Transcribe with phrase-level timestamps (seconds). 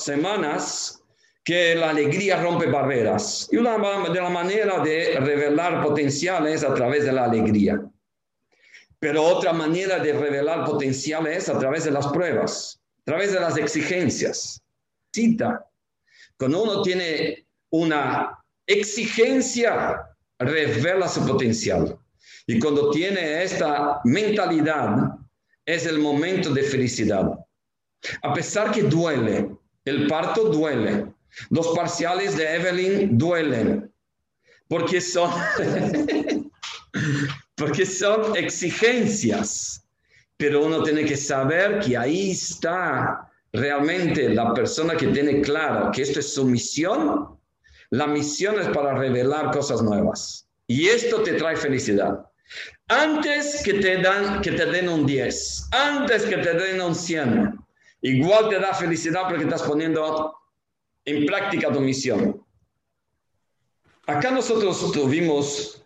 [0.00, 1.02] semanas
[1.44, 3.76] que la alegría rompe barreras y una
[4.08, 7.80] de la manera de revelar potenciales a través de la alegría.
[8.98, 13.56] Pero otra manera de revelar potenciales a través de las pruebas, a través de las
[13.56, 14.62] exigencias.
[15.12, 15.66] Cita,
[16.38, 20.00] cuando uno tiene una exigencia,
[20.38, 21.98] revela su potencial.
[22.46, 25.18] Y cuando tiene esta mentalidad,
[25.64, 27.38] es el momento de felicidad.
[28.22, 29.50] A pesar que duele,
[29.84, 31.06] el parto duele,
[31.50, 33.92] los parciales de Evelyn duelen,
[34.68, 35.30] porque son,
[37.56, 39.84] porque son exigencias,
[40.36, 46.02] pero uno tiene que saber que ahí está realmente la persona que tiene claro que
[46.02, 47.38] esto es su misión.
[47.90, 50.48] La misión es para revelar cosas nuevas.
[50.66, 52.24] Y esto te trae felicidad.
[52.88, 57.58] Antes que te, dan, que te den un 10, antes que te den un 100,
[58.02, 60.34] igual te da felicidad porque estás poniendo
[61.04, 62.44] en práctica tu misión.
[64.06, 65.84] Acá nosotros tuvimos,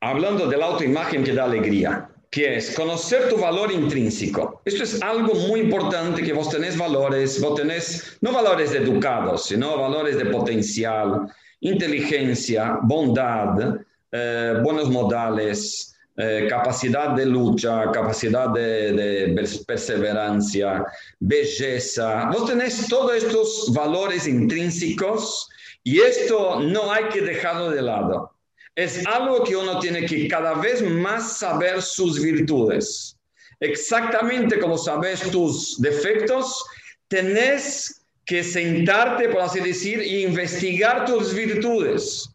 [0.00, 4.62] hablando de la autoimagen que da alegría, que es conocer tu valor intrínseco.
[4.64, 9.76] Esto es algo muy importante que vos tenés valores, vos tenés no valores educados, sino
[9.76, 13.80] valores de potencial, inteligencia, bondad,
[14.12, 19.32] eh, buenos modales, eh, capacidad de lucha, capacidad de,
[19.64, 20.84] perseverancia,
[21.20, 22.28] belleza.
[22.32, 25.48] Vos tenés todos estos valores intrínsecos
[25.84, 28.32] y esto no hay que dejarlo de lado.
[28.74, 33.16] Es algo que uno tiene que cada vez más saber sus virtudes.
[33.60, 36.64] Exactamente como sabes tus defectos,
[37.06, 42.28] tenés que sentarte, por así decir, e investigar tus virtudes.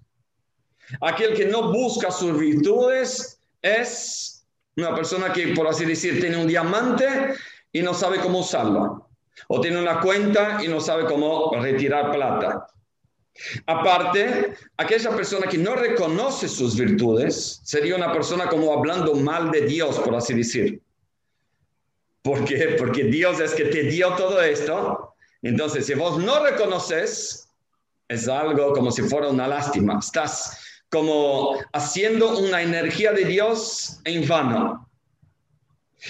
[1.02, 3.33] Aquel que no busca sus virtudes
[3.64, 7.34] es una persona que, por así decir, tiene un diamante
[7.72, 9.10] y no sabe cómo usarlo.
[9.48, 12.68] O tiene una cuenta y no sabe cómo retirar plata.
[13.66, 19.62] Aparte, aquella persona que no reconoce sus virtudes sería una persona como hablando mal de
[19.62, 20.82] Dios, por así decir.
[22.22, 22.76] ¿Por qué?
[22.78, 25.16] Porque Dios es que te dio todo esto.
[25.42, 27.50] Entonces, si vos no reconoces,
[28.08, 30.00] es algo como si fuera una lástima.
[30.00, 34.88] Estás como haciendo una energía de Dios en vano.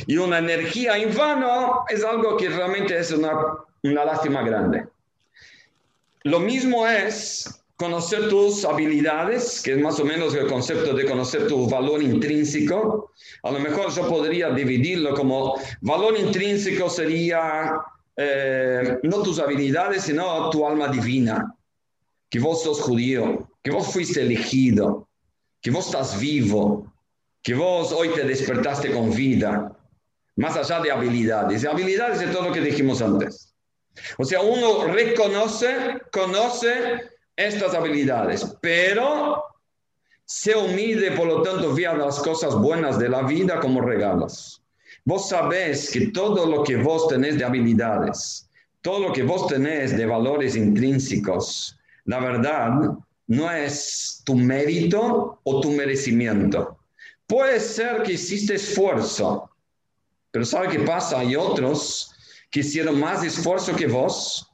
[0.07, 3.31] Y una energía en vano es algo que realmente es una,
[3.81, 4.85] una lástima grande.
[6.23, 11.47] Lo mismo es conocer tus habilidades, que es más o menos el concepto de conocer
[11.47, 13.13] tu valor intrínseco.
[13.43, 17.71] A lo mejor yo podría dividirlo como valor intrínseco sería
[18.17, 21.55] eh, no tus habilidades, sino tu alma divina,
[22.29, 25.07] que vos sos judío, que vos fuiste elegido,
[25.61, 26.93] que vos estás vivo,
[27.41, 29.75] que vos hoy te despertaste con vida,
[30.35, 31.65] más allá de habilidades.
[31.65, 33.53] Habilidades de todo lo que dijimos antes.
[34.17, 36.73] O sea, uno reconoce, conoce
[37.35, 39.43] estas habilidades, pero
[40.25, 44.61] se humilde, por lo tanto, vea las cosas buenas de la vida como regalos.
[45.05, 48.49] Vos sabés que todo lo que vos tenés de habilidades,
[48.81, 52.97] todo lo que vos tenés de valores intrínsecos, la verdad,
[53.27, 56.77] no es tu mérito o tu merecimiento.
[57.27, 59.49] Puede ser que hiciste esfuerzo,
[60.31, 61.19] pero ¿sabe qué pasa?
[61.19, 62.11] Hay otros
[62.51, 64.49] que hicieron más esfuerzo que vos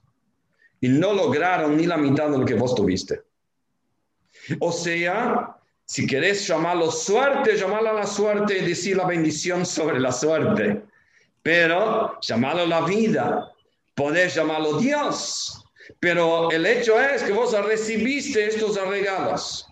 [0.81, 3.21] y no lograron ni la mitad de lo que vos tuviste.
[4.59, 10.11] O sea, si querés llamarlo suerte, llamarlo la suerte y decir la bendición sobre la
[10.11, 10.83] suerte.
[11.41, 13.51] Pero llamarlo la vida,
[13.95, 15.65] podés llamarlo Dios,
[15.99, 19.65] pero el hecho es que vos recibiste estos regalos.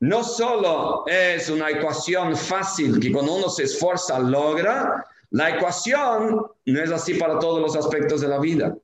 [0.00, 6.82] No solo es una ecuación fácil que cuando uno se esfuerza logra, la ecuación no
[6.82, 8.76] es así para todos los aspectos de la vida.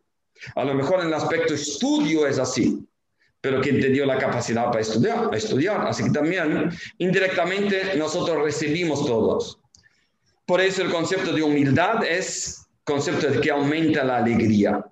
[0.54, 2.86] A lo mejor en el aspecto estudio es así,
[3.40, 5.86] pero quien te dio la capacidad para estudiar, estudiar.
[5.86, 9.58] Así que también indirectamente nosotros recibimos todos.
[10.46, 14.84] Por eso el concepto de humildad es concepto de que aumenta la alegría.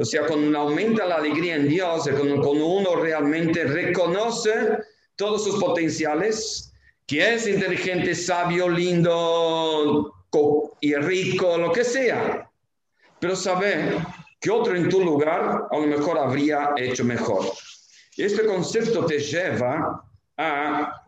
[0.00, 4.78] O sea, cuando aumenta la alegría en Dios, cuando, uno realmente reconoce
[5.14, 6.72] todos sus potenciales,
[7.06, 10.14] que es inteligente, sabio, lindo
[10.80, 12.50] y rico, lo que sea,
[13.18, 13.98] pero sabe
[14.40, 17.52] que otro en tu lugar a lo mejor habría hecho mejor.
[18.16, 20.02] Este concepto te lleva
[20.38, 21.04] a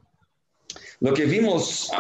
[1.00, 1.90] lo que vimos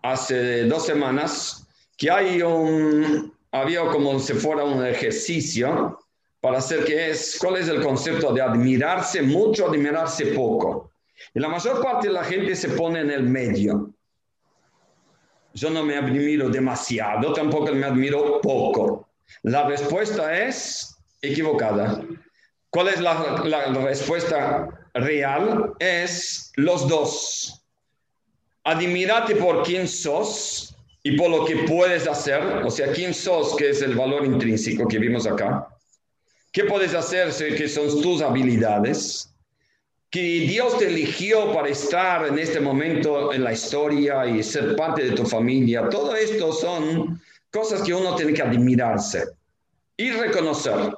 [0.00, 5.98] hace dos semanas, que hay un, había como si fuera un ejercicio
[6.40, 10.92] para hacer que es, ¿cuál es el concepto de admirarse mucho, admirarse poco?
[11.34, 13.92] Y la mayor parte de la gente se pone en el medio.
[15.52, 19.08] Yo no me admiro demasiado, tampoco me admiro poco.
[19.42, 22.02] La respuesta es equivocada.
[22.70, 25.74] ¿Cuál es la, la respuesta real?
[25.78, 27.62] Es los dos.
[28.64, 33.70] Admirate por quién sos y por lo que puedes hacer, o sea, quién sos, que
[33.70, 35.66] es el valor intrínseco que vimos acá.
[36.52, 37.32] ¿Qué puedes hacer?
[37.56, 39.32] Que son tus habilidades.
[40.10, 45.04] Que Dios te eligió para estar en este momento en la historia y ser parte
[45.04, 45.88] de tu familia.
[45.88, 49.24] Todo esto son cosas que uno tiene que admirarse
[49.96, 50.96] y reconocer.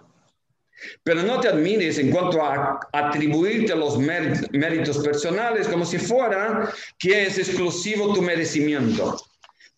[1.04, 7.26] Pero no te admires en cuanto a atribuirte los méritos personales como si fuera que
[7.26, 9.16] es exclusivo tu merecimiento.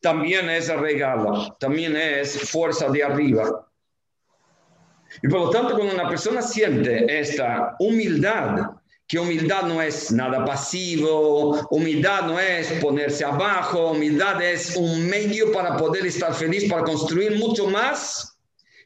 [0.05, 3.67] También es regalo, también es fuerza de arriba.
[5.23, 8.73] Y por lo tanto, cuando una persona siente esta humildad,
[9.09, 15.51] que humildad no es nada pasivo, humildad no es ponerse abajo, humildad es un medio
[15.53, 18.37] para poder estar feliz, para construir mucho más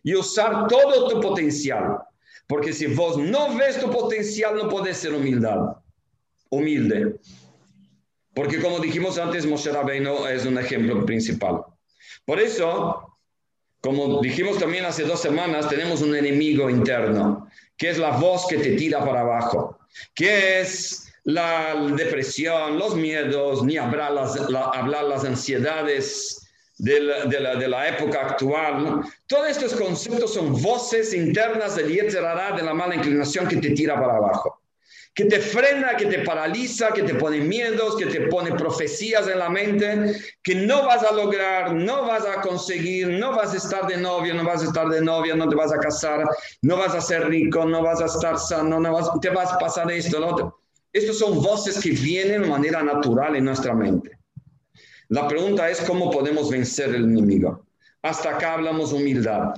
[0.05, 1.99] y usar todo tu potencial.
[2.47, 5.79] Porque si vos no ves tu potencial, no puedes ser humildad,
[6.49, 7.19] humilde.
[8.39, 11.61] Porque como dijimos antes, Moshe Rabbeinu es un ejemplo principal.
[12.25, 13.19] Por eso,
[13.81, 18.59] como dijimos también hace dos semanas, tenemos un enemigo interno, que es la voz que
[18.59, 19.81] te tira para abajo,
[20.15, 27.25] que es la depresión, los miedos, ni hablar las, hablar las ansiedades de la,
[27.57, 29.01] de, la, época actual.
[29.27, 33.99] Todos estos conceptos son voces internas del Yetzerará, de la mala inclinación que te tira
[33.99, 34.58] para abajo
[35.19, 39.41] que te frena, que te paraliza, que te pone miedos, que te pone profecías en
[39.41, 43.89] la mente, que no vas a lograr, no vas a conseguir, no vas a estar
[43.89, 46.25] de novio, no vas a estar de novia, no te vas a casar,
[46.63, 49.59] no vas a ser rico, no vas a estar sano, no vas, te vas a
[49.59, 50.61] pasar esto, lo otro.
[50.93, 54.17] Estas son voces que vienen de manera natural en nuestra mente.
[55.09, 57.67] La pregunta es cómo podemos vencer el enemigo.
[58.03, 59.53] Hasta acá hablamos humildad.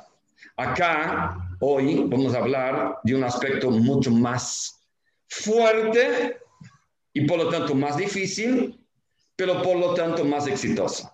[0.57, 4.80] Acá, hoy, vamos a hablar de un aspecto mucho más
[5.31, 6.39] fuerte
[7.13, 8.79] y por lo tanto más difícil,
[9.37, 11.11] pero por lo tanto más exitoso.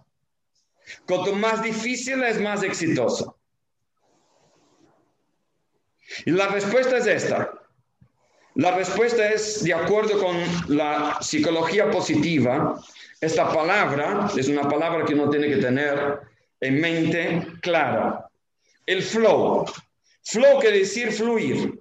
[1.07, 3.39] Cuanto más difícil es más exitoso.
[6.25, 7.53] Y la respuesta es esta.
[8.55, 10.37] La respuesta es, de acuerdo con
[10.69, 12.81] la psicología positiva,
[13.21, 16.21] esta palabra es una palabra que uno tiene que tener
[16.61, 18.31] en mente clara.
[18.87, 19.67] El flow.
[20.23, 21.76] Flow quiere decir fluir.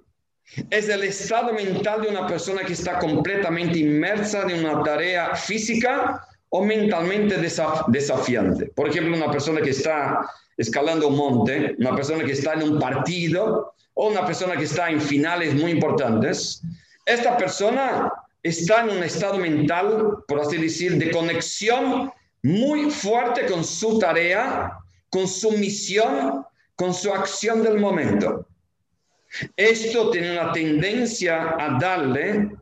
[0.70, 6.26] Es el estado mental de una persona que está completamente inmersa en una tarea física
[6.50, 7.36] o mentalmente
[7.88, 8.66] desafiante.
[8.66, 10.20] Por ejemplo, una persona que está
[10.56, 14.90] escalando un monte, una persona que está en un partido o una persona que está
[14.90, 16.62] en finales muy importantes.
[17.04, 18.10] Esta persona
[18.42, 24.72] está en un estado mental, por así decir, de conexión muy fuerte con su tarea,
[25.10, 26.44] con su misión,
[26.76, 28.46] con su acción del momento.
[29.56, 32.56] Esto tiene una tendencia a darle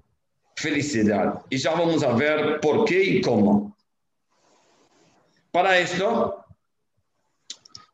[0.56, 3.76] felicidad y ya vamos a ver por qué y cómo.
[5.50, 6.44] Para esto,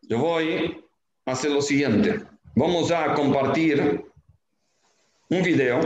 [0.02, 0.82] yo voy
[1.26, 2.20] a hacer lo siguiente.
[2.54, 4.04] Vamos a compartir
[5.28, 5.80] un video.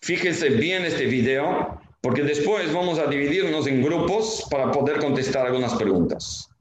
[0.00, 5.74] Fíjense bien este video, porque después vamos a dividirnos en grupos para poder contestar algunas
[5.74, 6.51] preguntas.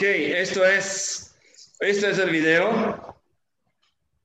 [0.00, 1.34] Ok, esto es,
[1.78, 3.14] esto es el video.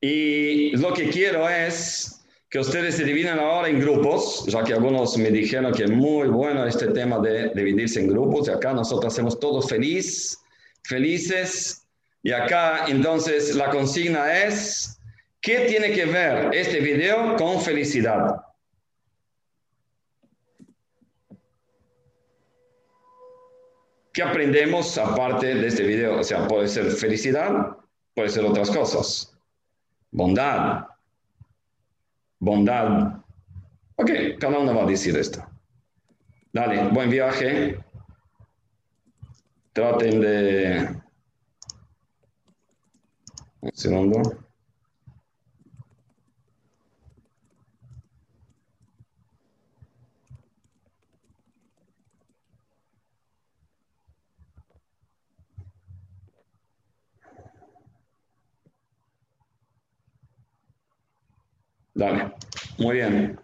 [0.00, 5.18] Y lo que quiero es que ustedes se dividen ahora en grupos, ya que algunos
[5.18, 8.48] me dijeron que es muy bueno este tema de dividirse en grupos.
[8.48, 10.38] Y acá nosotros hacemos todos feliz,
[10.84, 11.86] felices.
[12.22, 14.98] Y acá entonces la consigna es,
[15.42, 18.45] ¿qué tiene que ver este video con felicidad?
[24.16, 26.20] ¿Qué aprendemos aparte de este video?
[26.20, 27.76] O sea, puede ser felicidad,
[28.14, 29.36] puede ser otras cosas.
[30.10, 30.86] Bondad.
[32.38, 33.20] Bondad.
[33.96, 35.46] Ok, cada uno va a decir esto.
[36.50, 37.78] Dale, buen viaje.
[39.74, 40.96] Traten de...
[43.60, 44.45] Un segundo.
[61.96, 62.30] Dale,
[62.76, 63.40] muy bien.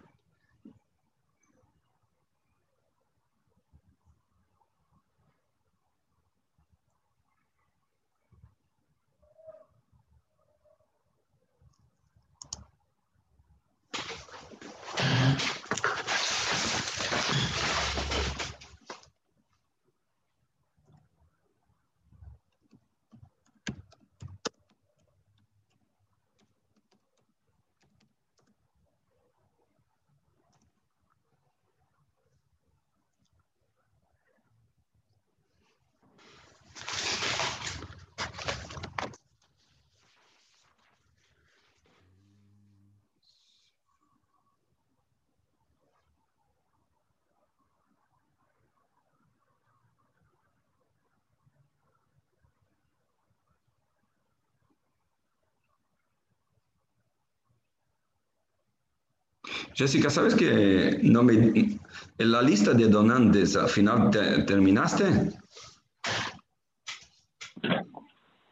[59.73, 64.11] Jessica, ¿sabes que no me, en la lista de donantes al final
[64.45, 65.05] terminaste?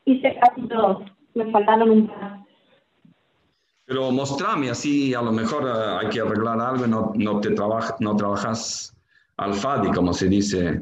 [0.05, 1.03] Hice casi todos,
[1.35, 2.41] me faltaron un par.
[3.85, 7.95] Pero mostrame, así a lo mejor eh, hay que arreglar algo no, no, te trabaja,
[7.99, 8.95] no trabajas
[9.37, 10.81] al FADI, como se dice.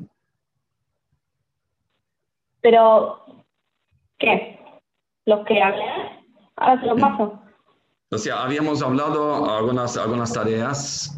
[2.62, 3.26] Pero,
[4.20, 4.60] ¿qué?
[5.26, 5.86] ¿Los que hablé?
[6.56, 7.42] Ahora se lo paso.
[8.12, 11.16] O sea, habíamos hablado algunas, algunas tareas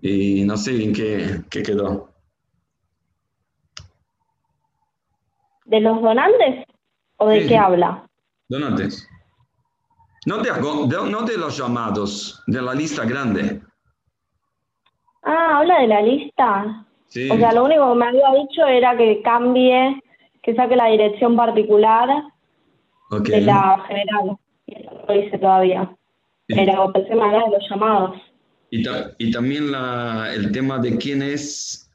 [0.00, 2.08] y no sé en qué, qué quedó.
[5.64, 6.64] ¿De los donantes
[7.16, 8.06] o de qué habla?
[8.48, 9.08] Donantes.
[10.26, 10.50] No de,
[11.10, 13.60] no de los llamados, de la lista grande.
[15.22, 16.86] Ah, habla de la lista.
[17.06, 17.28] Sí.
[17.30, 20.00] O sea, lo único que me había dicho era que cambie,
[20.42, 22.08] que saque la dirección particular
[23.10, 24.38] de la general.
[24.66, 25.96] Y eso no lo hice todavía.
[26.54, 28.20] Pero el tema de los llamados.
[28.70, 28.84] Y,
[29.18, 31.90] y también la, el tema de quién es,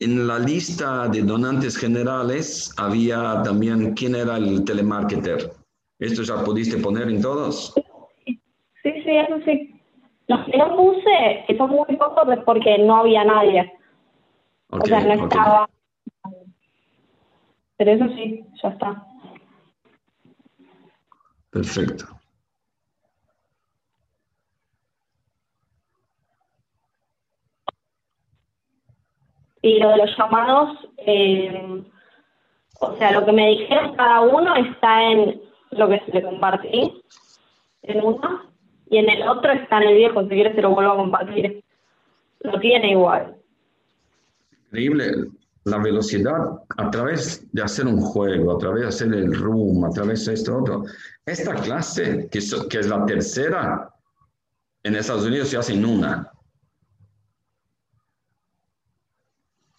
[0.00, 5.52] en la lista de donantes generales había también quién era el telemarketer.
[5.98, 7.74] ¿Esto ya pudiste poner en todos?
[8.24, 8.40] Sí,
[8.82, 9.80] sí, eso sí.
[10.26, 13.72] Los que no puse, son muy pocos, porque no había nadie.
[14.68, 15.68] o sea, no estaba.
[17.76, 19.06] Pero eso sí, ya está.
[21.50, 22.06] Perfecto.
[29.64, 31.82] Y lo de los llamados, eh,
[32.80, 35.40] o sea, lo que me dijeron cada uno está en
[35.70, 37.02] lo que se le compartí,
[37.80, 38.42] en uno,
[38.90, 41.64] y en el otro está en el viejo, si quieres se lo vuelvo a compartir.
[42.40, 43.36] Lo tiene igual.
[44.66, 45.30] Increíble
[45.64, 49.90] la velocidad a través de hacer un juego, a través de hacer el room, a
[49.92, 50.84] través de esto otro.
[51.24, 53.88] Esta clase, que que es la tercera,
[54.82, 56.33] en Estados Unidos se hace en una.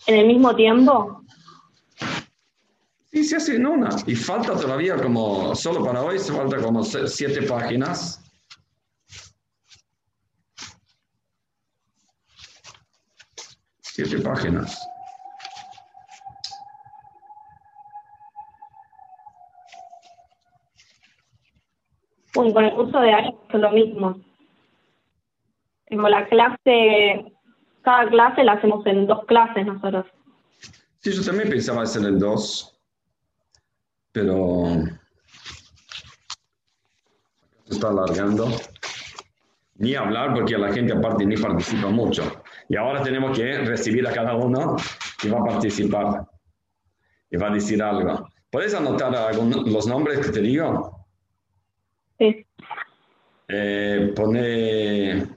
[0.07, 1.21] En el mismo tiempo?
[3.11, 3.89] Sí, se hace en una.
[4.05, 8.21] Y falta todavía como, solo para hoy, se falta como siete páginas.
[13.81, 14.85] Siete páginas.
[22.33, 24.19] Bueno, con el curso de año es lo mismo.
[25.85, 27.34] Tengo la clase
[27.85, 30.05] cada clase la hacemos en dos clases nosotros.
[30.99, 32.77] Sí, yo también pensaba hacer en dos,
[34.11, 34.65] pero
[37.65, 38.47] se está alargando.
[39.77, 42.41] Ni hablar porque la gente aparte ni participa mucho.
[42.69, 44.77] Y ahora tenemos que recibir a cada uno
[45.21, 46.25] que va a participar.
[47.29, 48.27] y va a decir algo.
[48.49, 51.05] ¿Puedes anotar los nombres que te digo?
[52.17, 52.45] Sí.
[53.49, 55.34] Eh, pone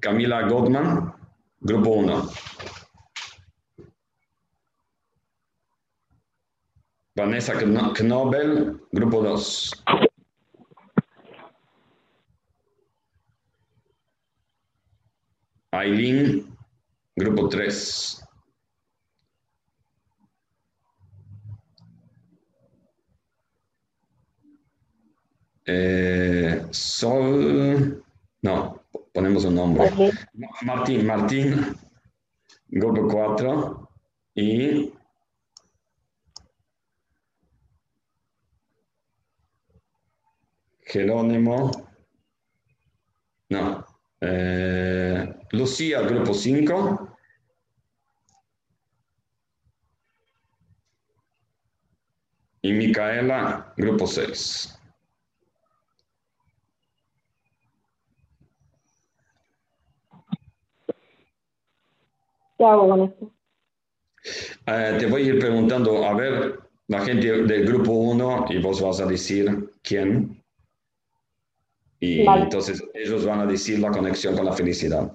[0.00, 1.12] Camila Goldman,
[1.60, 2.28] grupo 1.
[7.16, 9.82] Vanessa Knobel, grupo 2.
[15.70, 16.56] Aileen,
[17.16, 18.22] grupo 3.
[25.66, 28.02] Eh, Sol,
[28.42, 28.83] no,
[29.14, 29.90] ponemos un nombre.
[30.62, 31.76] Martín, Martín,
[32.66, 33.90] grupo 4
[34.34, 34.92] y
[40.80, 41.70] Jerónimo,
[43.50, 43.86] no,
[44.20, 47.16] eh, Lucía, grupo 5.
[52.62, 54.83] Y Micaela, grupo 6.
[62.56, 63.30] ¿Qué hago con esto?
[64.66, 68.80] Eh, te voy a ir preguntando, a ver, la gente del grupo 1 y vos
[68.80, 70.42] vas a decir quién.
[72.00, 75.12] Y entonces ellos van a decir la conexión con la felicidad.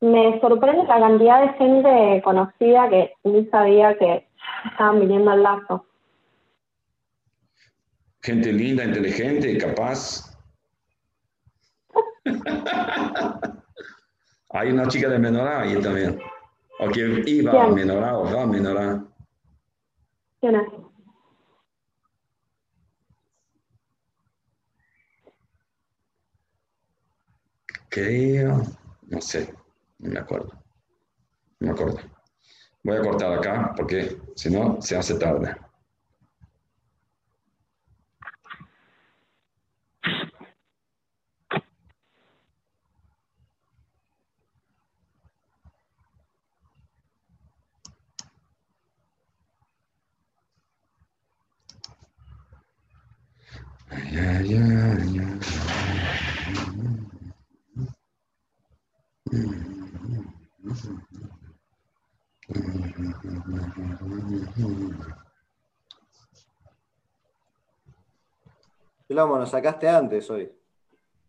[0.00, 4.26] Me sorprende la cantidad de gente conocida que ni sabía que
[4.70, 5.86] estaban viniendo al lazo.
[8.22, 10.30] Gente linda, inteligente, capaz.
[14.54, 16.20] Hay una chica de Menorá ahí también.
[16.78, 19.04] O que iba a Menorá o va a Menorá.
[20.40, 20.68] ¿Quién es?
[27.88, 28.62] Creo,
[29.08, 29.52] no sé,
[29.98, 30.52] no me acuerdo.
[31.58, 31.98] No me acuerdo.
[32.84, 35.52] Voy a cortar acá porque si no se hace tarde.
[69.14, 70.50] Shlomo, nos sacaste antes hoy.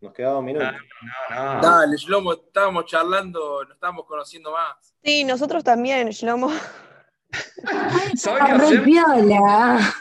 [0.00, 0.66] Nos quedaba un minuto.
[1.30, 4.92] No, Dale, Shlomo, estábamos charlando, nos estábamos conociendo más.
[5.04, 6.50] Sí, nosotros también, Shlomo.
[8.16, 9.94] ¿Sabes qué hacemos?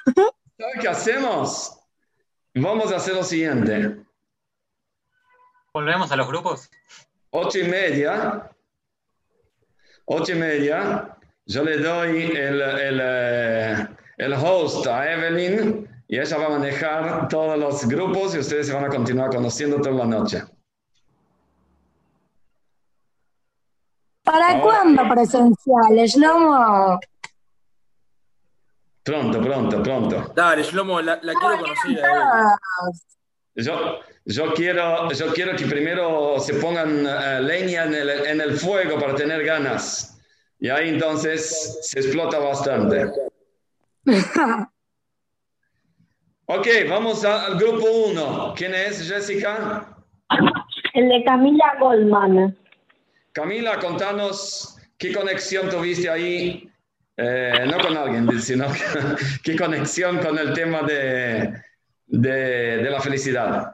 [0.58, 1.80] ¿Sabes qué hacemos?
[2.56, 4.04] Vamos a hacer lo siguiente.
[5.72, 6.72] ¿Volvemos a los grupos?
[7.30, 8.50] Ocho y media.
[10.06, 11.16] Ocho y media.
[11.46, 17.28] Yo le doy el, el, eh, el host a Evelyn y ella va a manejar
[17.28, 20.44] todos los grupos y ustedes se van a continuar conociendo toda la noche.
[24.24, 27.00] ¿Para cuándo presenciales, Shlomo?
[29.04, 30.34] Pronto, pronto, pronto.
[30.36, 32.02] Dale, Shlomo, la, quiero conocer.
[33.56, 38.58] Yo, yo, quiero, yo quiero que primero se pongan eh, leña en el, en el
[38.58, 40.20] fuego para tener ganas.
[40.60, 43.12] Y ahí entonces se explota bastante.
[46.48, 48.54] Ok, vamos al grupo 1.
[48.56, 49.98] ¿Quién es, Jessica?
[50.94, 52.56] El de Camila Goldman.
[53.32, 56.70] Camila, contanos qué conexión tuviste ahí,
[57.18, 58.68] eh, no con alguien, sino
[59.44, 61.52] qué conexión con el tema de,
[62.06, 63.72] de, la felicidad.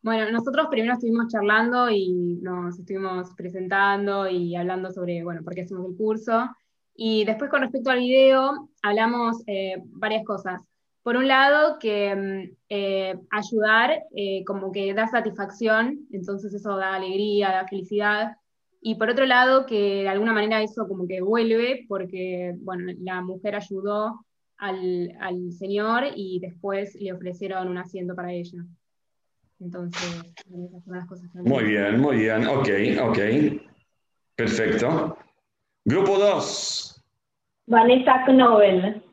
[0.00, 5.62] Bueno, nosotros primero estuvimos charlando y nos estuvimos presentando y hablando sobre, bueno, por qué
[5.62, 6.48] hacemos el curso.
[6.94, 10.62] Y después con respecto al video, hablamos eh, varias cosas
[11.08, 16.96] por un lado, que mm, eh, ayudar eh, como que da satisfacción, entonces eso da
[16.96, 18.36] alegría, da felicidad,
[18.82, 23.22] y por otro lado, que de alguna manera eso como que vuelve, porque, bueno, la
[23.22, 24.22] mujer ayudó
[24.58, 28.62] al, al señor y después le ofrecieron un asiento para ella.
[29.60, 32.68] Entonces, esas son las cosas que Muy bien, muy bien, ok,
[33.08, 33.18] ok.
[34.36, 35.16] Perfecto.
[35.86, 37.02] Grupo 2.
[37.66, 39.07] Vanessa Knobel.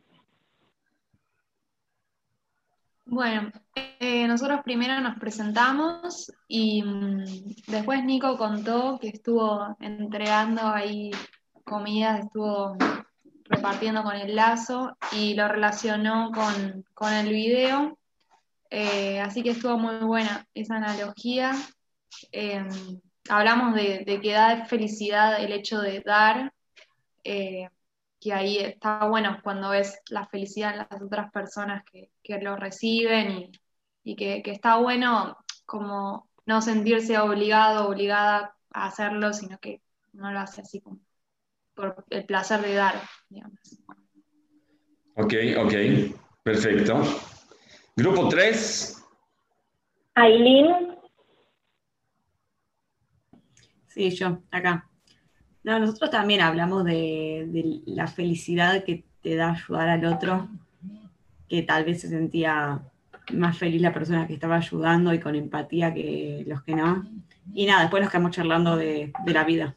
[3.16, 7.24] Bueno, eh, nosotros primero nos presentamos y mm,
[7.68, 11.12] después Nico contó que estuvo entregando ahí
[11.64, 12.76] comida, estuvo
[13.46, 17.98] repartiendo con el lazo y lo relacionó con, el video.
[18.70, 21.54] Eh, así que estuvo muy buena esa analogía.
[22.34, 22.68] Em,
[23.30, 26.52] hablamos de, de que da felicidad el hecho de dar,
[27.24, 27.70] eh,
[28.26, 32.56] que ahí está bueno cuando ves la felicidad en las otras personas que, que lo
[32.56, 33.52] reciben y,
[34.04, 39.84] y que, que está bueno como no sentirse obligado o obligada a hacerlo, sino que
[40.14, 41.02] no lo hace así como
[41.76, 42.96] por el placer de dar,
[43.30, 43.60] digamos.
[45.18, 45.74] Ok, ok,
[46.42, 47.04] perfecto.
[47.96, 49.06] Grupo 3,
[50.16, 50.98] Aileen,
[53.86, 54.90] Sí, yo, acá.
[55.66, 60.48] No, nosotros también hablamos de, de la felicidad que te da ayudar al otro,
[61.50, 62.84] que tal vez se sentía
[63.34, 67.10] más feliz la persona que estaba ayudando y con empatía que los que no.
[67.52, 69.76] Y nada, después nos quedamos charlando de, de la vida.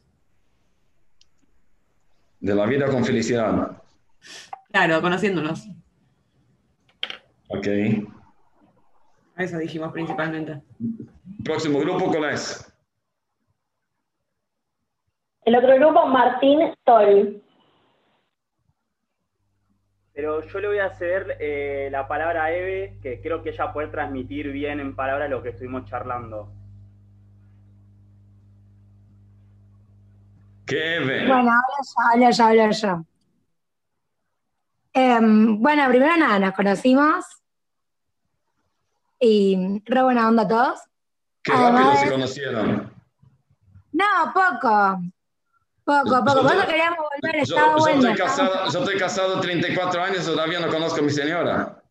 [2.39, 3.81] de la vida con felicidad.
[4.71, 5.67] Claro, conociéndonos.
[7.47, 7.67] Ok.
[9.37, 10.61] Eso dijimos principalmente.
[11.43, 12.68] Próximo grupo, ¿cuál es?
[15.49, 17.41] El otro grupo, Martín Sol.
[20.13, 23.73] Pero yo le voy a ceder eh, la palabra a Eve, que creo que ella
[23.73, 26.51] puede transmitir bien en palabras lo que estuvimos charlando.
[30.67, 31.25] ¿Qué ve?
[31.27, 33.05] Bueno, hablo yo, hablo yo, hablo yo.
[35.57, 37.25] Bueno, primero nada, nos conocimos.
[39.19, 40.79] Y re buena onda todos.
[41.41, 42.93] Qué rápido Además- se conocieron.
[43.93, 45.01] No, poco.
[45.89, 46.41] Poco, poco.
[46.43, 47.99] Por eso queríamos volver, Yo, estaba yo bueno.
[48.09, 51.81] estoy casado, yo estoy casado 34 años, todavía no conozco a mi señora.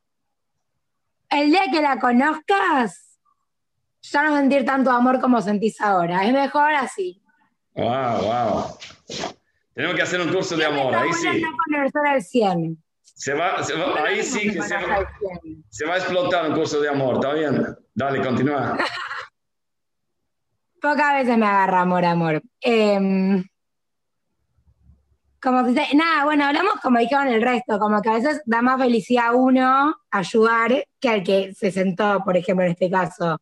[1.30, 3.18] El día que la conozcas,
[4.02, 6.24] ya no sentir tanto amor como sentís ahora.
[6.24, 7.20] Es mejor así.
[7.74, 8.78] Wow, wow.
[9.74, 11.26] Tenemos que hacer un curso de amor, ahí sí.
[11.26, 12.84] bueno no conocer al 100.
[13.02, 15.08] Se va, se va- ahí sí que se va,
[15.70, 17.66] se va a explotar un curso de amor, ¿está bien?
[17.94, 18.78] Dale, continúa.
[20.80, 22.40] Pocas veces me agarra amor, amor.
[22.60, 23.44] Em,
[25.40, 28.80] como se- nada, bueno, hablamos como dijeron el resto, como que a veces da más
[28.80, 33.40] felicidad a uno ayudar que al que se sentó, por ejemplo, en este caso.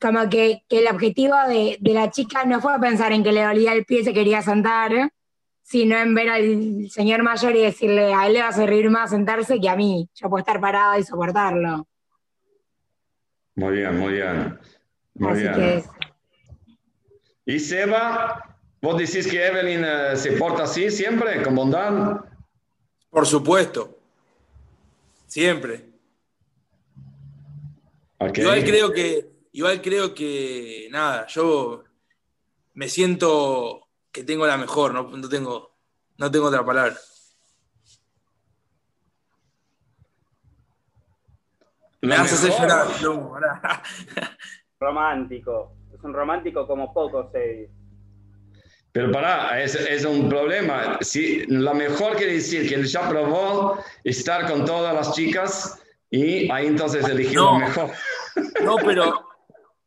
[0.00, 3.44] Como que, que el objetivo de, de la chica no fue pensar en que le
[3.44, 5.12] dolía el pie y se quería sentar,
[5.62, 9.10] sino en ver al señor mayor y decirle, a él le va a servir más
[9.10, 10.08] sentarse que a mí.
[10.14, 11.86] Yo puedo estar parada y soportarlo.
[13.54, 14.58] Muy bien, muy bien.
[15.14, 15.54] Muy Así bien.
[15.54, 15.88] que es-
[17.44, 18.51] ¿Y Seba?
[18.82, 22.24] ¿Vos decís que Evelyn eh, se porta así siempre, con bondad?
[23.08, 23.96] Por supuesto.
[25.28, 25.88] Siempre.
[28.34, 31.84] Igual creo que, igual creo que, nada, yo
[32.74, 35.76] me siento que tengo la mejor, no, no tengo,
[36.18, 36.96] no tengo otra palabra.
[42.00, 43.82] Me La vas a hacer llorar.
[44.80, 45.76] Romántico.
[45.94, 47.81] Es un romántico como pocos, Evi.
[48.92, 50.98] Pero pará, es, es un problema.
[51.00, 56.50] Si, la mejor quiere decir que él ya probó estar con todas las chicas y
[56.52, 57.58] ahí entonces eligió No.
[57.58, 57.90] la mejor.
[58.62, 59.28] No, pero,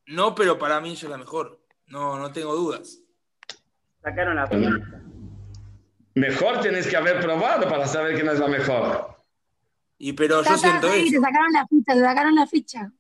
[0.08, 1.60] no, pero para mí ella es la mejor.
[1.88, 3.00] No, no tengo dudas.
[4.04, 4.70] Sacaron la ficha.
[6.16, 9.16] Mejor tenés que haber probado para saber quién es la mejor.
[9.98, 11.12] Y pero Ya yo está, siento sí, eso.
[11.12, 12.92] te sacaron la ficha, te sacaron la ficha.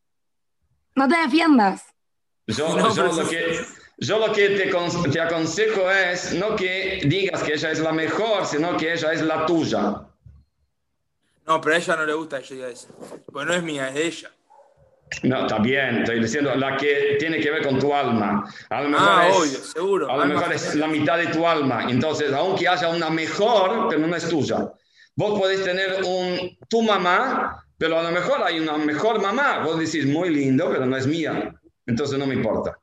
[0.95, 1.83] No te defiendas.
[2.47, 3.59] Yo, No, yo lo que,
[3.97, 4.71] yo lo que te,
[5.11, 9.21] te aconsejo es no que digas que ella es la mejor, sino que ella es
[9.21, 10.01] la tuya.
[11.47, 12.87] No, pero a ella no le gusta que yo diga eso.
[13.31, 14.31] Pues no es mía, es de ella.
[15.23, 18.51] No, está bien, estoy diciendo la que tiene que ver con tu alma.
[18.69, 20.11] A lo mejor, Ah, es, obvio, seguro.
[20.11, 21.85] A lo mejor es la mitad de tu alma.
[21.89, 24.71] Entonces, aunque haya una mejor, pero no es tuya.
[25.15, 29.59] Vos podés tener un, tu mamá, pero a lo mejor hay una mejor mamá.
[29.63, 31.53] Vos decís, muy lindo, pero no es mía.
[31.85, 32.77] Entonces no me importa.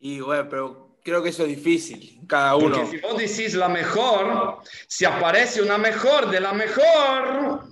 [0.00, 2.20] Y bueno, pero creo que eso es difícil.
[2.26, 2.76] Cada uno.
[2.76, 4.58] Porque si vos decís la mejor,
[4.88, 7.64] si aparece una mejor de la mejor,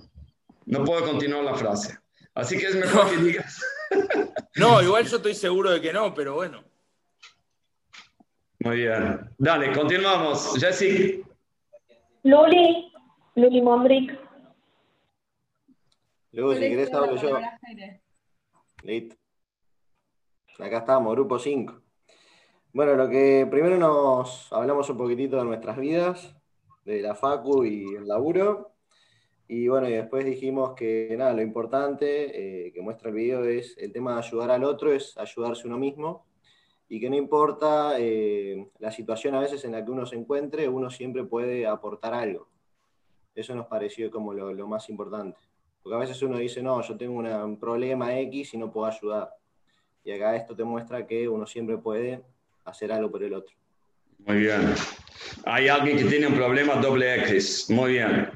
[0.65, 1.97] no puedo continuar la frase.
[2.35, 3.09] Así que es mejor No.
[3.11, 3.61] que digas.
[4.55, 6.63] No, igual yo estoy seguro de que no, pero bueno.
[8.59, 9.29] Muy bien.
[9.37, 10.55] Dale, continuamos.
[10.59, 11.23] Jessy.
[12.23, 12.91] Luli,
[13.35, 14.19] Luli Mondrick.
[16.33, 17.39] Luego, si querés, hablo yo.
[18.83, 19.15] Listo.
[20.59, 21.81] Acá estamos, grupo 5.
[22.71, 26.35] Bueno, lo que primero nos hablamos un poquitito de nuestras vidas,
[26.85, 28.73] de la facu y el laburo.
[29.47, 33.75] Y bueno, y después dijimos que nada, lo importante eh, que muestra el video es
[33.79, 36.25] el tema de ayudar al otro, es ayudarse uno mismo.
[36.87, 40.67] Y que no importa eh, la situación a veces en la que uno se encuentre,
[40.67, 42.49] uno siempre puede aportar algo.
[43.33, 45.39] Eso nos pareció como lo, lo más importante.
[45.81, 48.85] Porque a veces uno dice, no, yo tengo una- un problema X y no puedo
[48.85, 49.31] ayudar.
[50.03, 52.23] Y acá esto te muestra que uno siempre puede
[52.69, 53.55] hacer algo por el otro.
[54.25, 54.73] Muy bien.
[55.45, 57.69] Hay alguien que tiene un problema doble X.
[57.69, 58.31] Muy bien.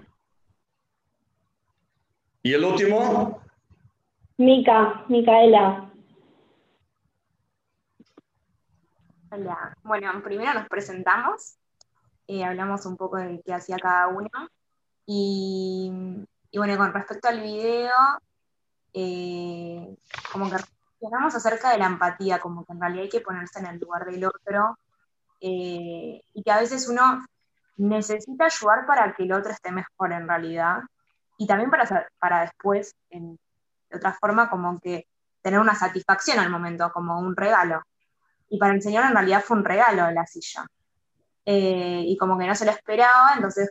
[2.41, 3.41] ¿Y el último?
[4.38, 5.89] Mica, Micaela.
[9.32, 9.78] Hola.
[9.84, 11.56] Bueno, primero nos presentamos,
[12.28, 14.30] eh, hablamos un poco de qué hacía cada uno.
[15.06, 15.91] Y,
[16.54, 17.93] bueno, con respecto al video,
[18.93, 19.96] eh,
[20.32, 20.58] como que
[21.04, 24.06] reflexionamos acerca de la empatía, como que en realidad hay que ponerse en el lugar
[24.06, 24.78] del otro,
[25.42, 27.26] eh, y que a veces uno
[27.78, 30.78] necesita ayudar para que el otro esté mejor en realidad,
[31.38, 33.38] y también para, para después, en,
[33.89, 35.08] de otra forma, como que
[35.42, 37.82] tener una satisfacción al momento, como un regalo.
[38.50, 40.66] Y para el Señor en realidad fue un regalo la silla.
[41.46, 43.70] Eh, y como que no se lo esperaba, entonces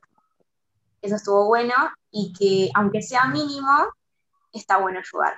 [1.01, 1.75] eso estuvo bueno
[2.11, 3.89] y que aunque sea mínimo,
[4.53, 5.35] está bueno ayudar.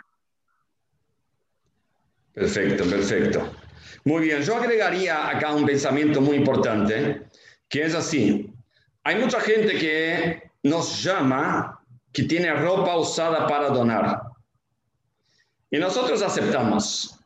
[2.35, 3.53] Perfecto, perfecto.
[4.05, 7.23] Muy bien, yo agregaría acá un pensamiento muy importante,
[7.69, 8.53] que es así.
[9.05, 11.81] Hay mucha gente que nos llama
[12.13, 14.23] que tiene ropa usada para donar.
[15.71, 17.19] Y nosotros aceptamos.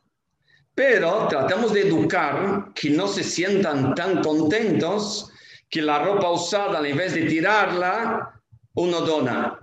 [0.75, 5.31] Pero tratamos de educar que no se sientan tan contentos
[5.69, 8.41] que la ropa usada, en vez de tirarla,
[8.75, 9.59] uno dona.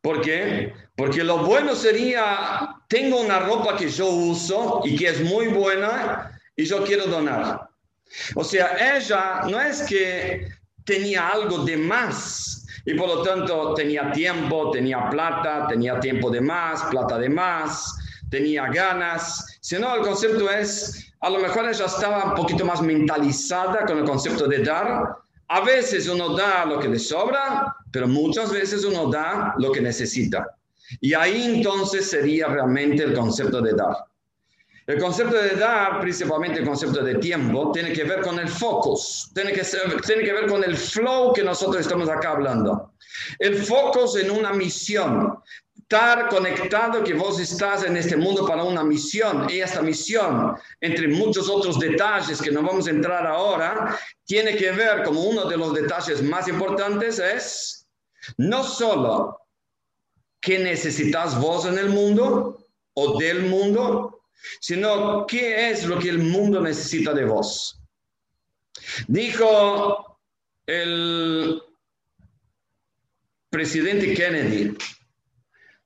[0.00, 0.74] ¿Por qué?
[0.96, 6.40] Porque lo bueno sería, tengo una ropa que yo uso y que es muy buena
[6.56, 7.68] y yo quiero donar.
[8.34, 10.48] O sea, ella no es que
[10.84, 16.40] tenía algo de más y por lo tanto tenía tiempo, tenía plata, tenía tiempo de
[16.40, 17.94] más, plata de más,
[18.30, 23.84] tenía ganas, sino el concepto es, a lo mejor ella estaba un poquito más mentalizada
[23.84, 25.16] con el concepto de dar.
[25.48, 29.80] A veces uno da lo que le sobra, pero muchas veces uno da lo que
[29.80, 30.55] necesita.
[31.00, 33.96] Y ahí entonces sería realmente el concepto de dar.
[34.86, 39.32] El concepto de dar, principalmente el concepto de tiempo, tiene que ver con el focus,
[39.34, 42.92] tiene que, ser, que ver con el flow que nosotros estamos acá hablando.
[43.40, 45.40] El focus en una misión,
[45.76, 51.08] estar conectado que vos estás en este mundo para una misión y esta misión, entre
[51.08, 55.56] muchos otros detalles que no vamos a entrar ahora, tiene que ver como uno de
[55.56, 57.88] los detalles más importantes es
[58.38, 59.45] no solo
[60.46, 64.20] qué necesitas vos en el mundo o del mundo,
[64.60, 67.80] sino qué es lo que el mundo necesita de vos.
[69.08, 70.20] Dijo
[70.66, 71.60] el
[73.50, 74.78] presidente Kennedy,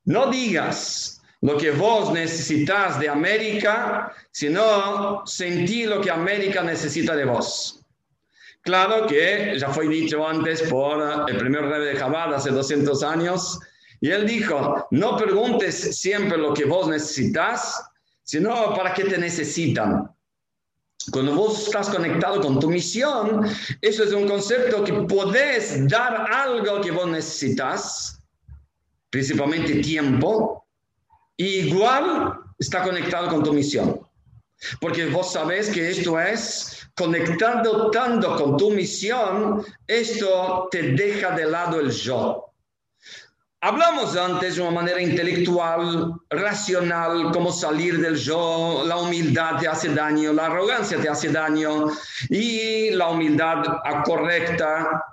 [0.05, 7.25] no digas lo que vos necesitas de América, sino sentí lo que América necesita de
[7.25, 7.83] vos.
[8.61, 13.59] Claro que ya fue dicho antes por el primer rey de Jabal hace 200 años,
[14.01, 17.83] y él dijo, no preguntes siempre lo que vos necesitas,
[18.23, 20.11] sino para qué te necesitan.
[21.11, 23.47] Cuando vos estás conectado con tu misión,
[23.79, 28.19] eso es un concepto que podés dar algo que vos necesitas,
[29.11, 30.65] principalmente tiempo,
[31.37, 34.01] y igual está conectado con tu misión.
[34.79, 41.45] Porque vos sabés que esto es conectando tanto con tu misión, esto te deja de
[41.45, 42.50] lado el yo.
[43.63, 49.93] Hablamos antes de una manera intelectual, racional, cómo salir del yo, la humildad te hace
[49.93, 51.91] daño, la arrogancia te hace daño
[52.29, 53.63] y la humildad
[54.03, 55.05] correcta,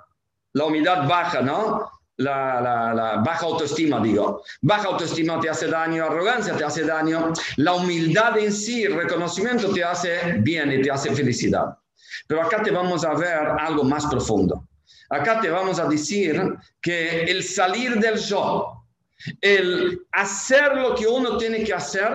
[0.53, 1.91] la humildad baja, ¿no?
[2.17, 4.41] La, la, baja autoestima, digo.
[4.63, 9.83] Baja autoestima te hace daño, arrogancia te hace daño, la humildad en sí, reconocimiento te
[9.83, 11.77] hace bien y te hace felicidad.
[12.27, 14.68] Pero acá te vamos a ver algo más profundo.
[15.09, 16.41] Acá te vamos a decir
[16.81, 18.85] que el salir del yo,
[19.41, 22.11] el hacer lo que uno tiene que hacer,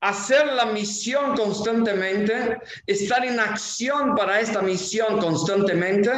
[0.00, 6.10] hacer la misión constantemente, estar en acción para esta misión constantemente,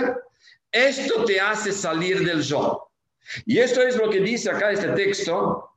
[0.72, 2.90] esto te hace salir del yo.
[3.44, 5.70] Y esto es lo que dice acá este texto.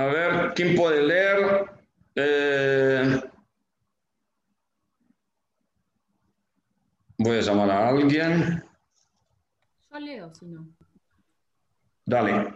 [0.00, 1.66] A ver, ¿quién puede leer?
[2.14, 3.20] Eh,
[7.18, 8.64] voy a llamar a alguien.
[9.90, 10.66] Yo leo, si no.
[12.06, 12.54] Dale.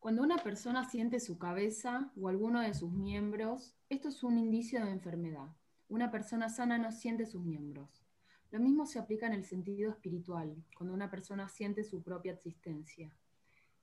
[0.00, 4.84] Cuando una persona siente su cabeza o alguno de sus miembros, esto es un indicio
[4.84, 5.54] de enfermedad.
[5.88, 8.04] Una persona sana no siente sus miembros.
[8.50, 13.16] Lo mismo se aplica en el sentido espiritual, cuando una persona siente su propia existencia.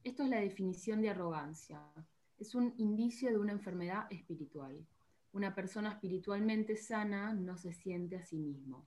[0.04, 1.80] Esto es la definición de arrogancia.
[2.38, 4.86] Es un indicio de una enfermedad espiritual.
[5.32, 8.86] Una persona espiritualmente sana no se siente a sí mismo.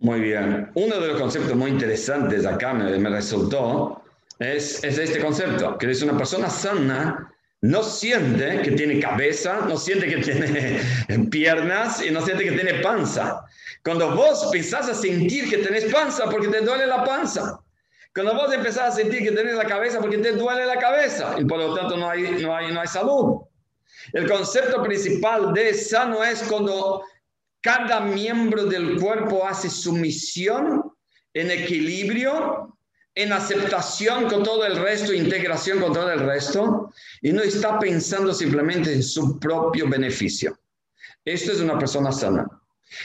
[0.00, 0.70] Muy bien.
[0.74, 4.02] Uno de los conceptos muy interesantes acá me, me resultó
[4.40, 9.76] es, es, este concepto, que es una persona sana, no siente que tiene cabeza, no
[9.76, 10.80] siente que tiene
[11.30, 13.44] piernas y no siente que tiene panza.
[13.84, 17.60] Cuando vos pensás a sentir que tenés panza porque te duele la panza.
[18.14, 21.44] Cuando vos empezás a sentir que tenés la cabeza porque te duele la cabeza y
[21.44, 23.42] por lo tanto no hay, no hay, no hay salud.
[24.12, 27.02] El concepto principal de sano es cuando
[27.60, 30.92] cada miembro del cuerpo hace su misión
[31.34, 32.76] en equilibrio,
[33.14, 38.32] en aceptación con todo el resto, integración con todo el resto, y no está pensando
[38.32, 40.58] simplemente en su propio beneficio.
[41.24, 42.48] Esto es una persona sana.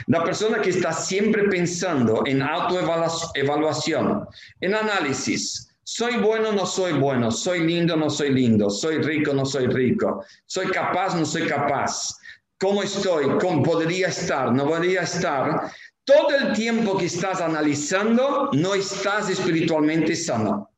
[0.07, 4.27] La persona que está siempre pensando en autoevaluación,
[4.61, 9.45] en análisis, soy bueno, no soy bueno, soy lindo, no soy lindo, soy rico, no
[9.45, 12.17] soy rico, soy capaz, no soy capaz,
[12.57, 15.69] cómo estoy, cómo podría estar, no podría estar.
[16.05, 20.69] Todo el tiempo que estás analizando, no estás espiritualmente sano.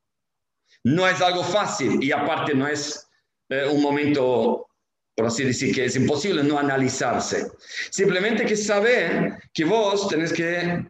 [0.84, 3.08] No es algo fácil y aparte no es
[3.50, 4.68] eh, un momento,
[5.16, 7.48] por así decir, que es imposible no analizarse.
[7.90, 10.86] Simplemente que saber que vos tenés que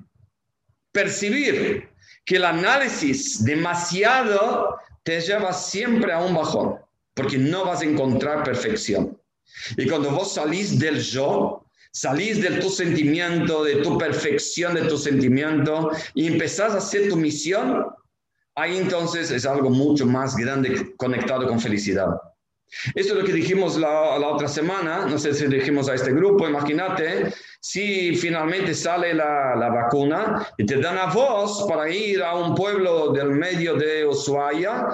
[0.92, 1.90] percibir
[2.26, 6.80] que el análisis demasiado te lleva siempre a un bajón,
[7.14, 9.16] porque no vas a encontrar perfección.
[9.78, 14.98] Y cuando vos salís del yo, salís de tu sentimiento, de tu perfección de tu
[14.98, 17.86] sentimiento y empezás a hacer tu misión,
[18.56, 22.08] ahí entonces es algo mucho más grande conectado con felicidad.
[22.94, 26.48] Esto es lo que dijimos la, otra semana, no sé si dijimos a este grupo,
[26.48, 32.36] imagínate si finalmente sale la, la, vacuna y te dan a vos para ir a
[32.36, 34.88] un pueblo del medio de Ushuaia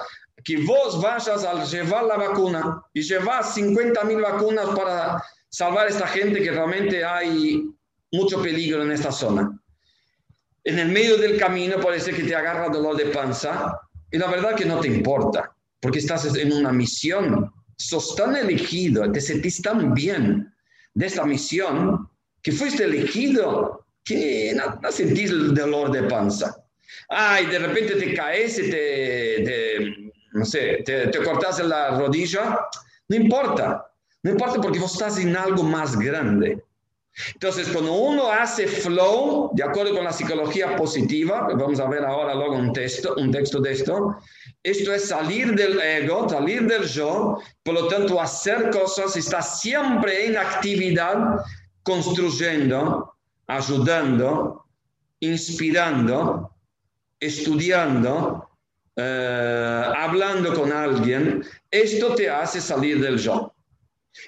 [0.43, 5.89] que vos vayas a llevar la vacuna y llevar 50 mil vacunas para salvar a
[5.89, 7.63] esta gente que realmente hay
[8.11, 9.57] mucho peligro en esta zona.
[10.63, 13.79] En el medio del camino ser que te agarra dolor de panza
[14.11, 17.51] y la verdad que no te importa, porque estás en una misión,
[17.87, 20.53] sos tan elegido, te sentís tan bien
[20.93, 22.09] de esta misión
[22.41, 26.55] que fuiste elegido que no, no sentís el dolor de panza.
[27.09, 32.59] Ay, de repente te caes y te, te no sé, te, te cortas la rodilla,
[33.09, 33.91] no importa,
[34.23, 36.63] no importa porque vos estás en algo más grande.
[37.33, 42.33] Entonces, cuando uno hace flow, de acuerdo con la psicología positiva, vamos a ver ahora
[42.33, 44.17] luego un texto, un texto de esto,
[44.63, 50.25] esto es salir del ego, salir del yo, por lo tanto hacer cosas, está siempre
[50.25, 51.43] en actividad,
[51.83, 53.13] construyendo,
[53.47, 54.65] ayudando,
[55.19, 56.55] inspirando,
[57.19, 58.49] estudiando,
[58.95, 63.53] eh, hablando con alguien, esto te hace salir del yo.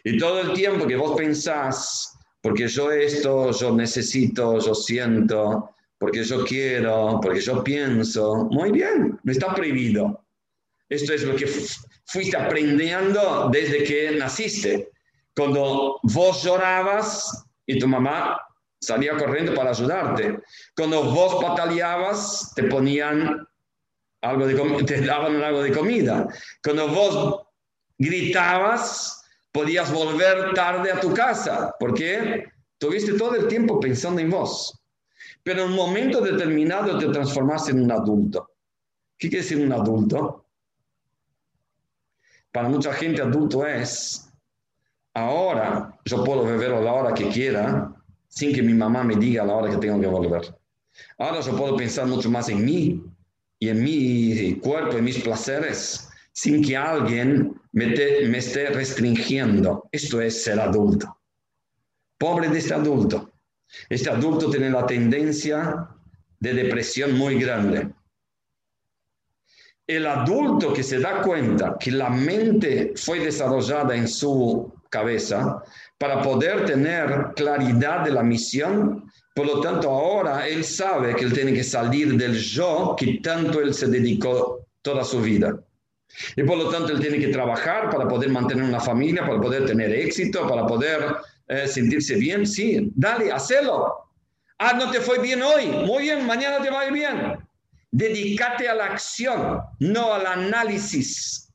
[0.03, 6.25] Y todo el tiempo que vos pensás, porque yo esto, yo necesito, yo siento, porque
[6.25, 10.25] yo quiero, porque yo pienso, muy bien, no está prohibido.
[10.89, 11.47] Esto es lo que
[12.05, 14.91] fuiste aprendiendo desde que naciste.
[15.33, 18.37] Cuando vos llorabas y tu mamá
[18.81, 20.39] salía corriendo para ayudarte.
[20.75, 23.47] Cuando vos pataleabas, te ponían
[24.21, 26.27] algo de te daban algo de comida.
[26.61, 27.47] Cuando vos
[27.97, 29.22] gritabas,
[29.53, 32.45] podías volver tarde a tu casa, porque
[32.77, 34.83] tuviste todo el tiempo pensando en vos.
[35.43, 38.49] Pero en un momento determinado te transformaste en un adulto.
[39.17, 40.45] ¿Qué quiere decir un adulto?
[42.51, 44.29] Para mucha gente adulto es,
[45.13, 47.93] ahora yo puedo beber a la hora que quiera
[48.27, 50.53] sin que mi mamá me diga a la hora que tengo que volver.
[51.19, 53.03] Ahora yo puedo pensar mucho más en mí,
[53.63, 57.87] y en mi cuerpo, en mis placeres, sin que alguien me,
[58.27, 59.89] me esté restringiendo.
[59.91, 61.19] Esto es ser adulto.
[62.17, 63.31] Pobre de este adulto.
[63.89, 65.89] Este adulto tiene la tendencia
[66.39, 67.89] de depresión muy grande.
[69.85, 75.61] El adulto que se da cuenta que la mente fue desarrollada en su cabeza
[75.97, 81.33] para poder tener claridad de la misión, por lo tanto, ahora él sabe que él
[81.33, 85.59] tiene que salir del yo que tanto él se dedicó toda su vida.
[86.35, 89.65] Y por lo tanto, él tiene que trabajar para poder mantener una familia, para poder
[89.65, 91.15] tener éxito, para poder
[91.47, 92.45] eh, sentirse bien.
[92.45, 94.09] Sí, dale, hacelo.
[94.59, 95.67] Ah, no te fue bien hoy.
[95.67, 97.37] Muy bien, mañana te va a ir bien.
[97.91, 101.51] Dedícate a la acción, no al análisis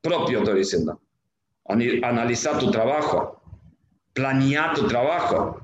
[0.00, 1.00] propio, estoy diciendo.
[1.66, 3.42] Analizar tu trabajo,
[4.12, 5.60] planear tu trabajo,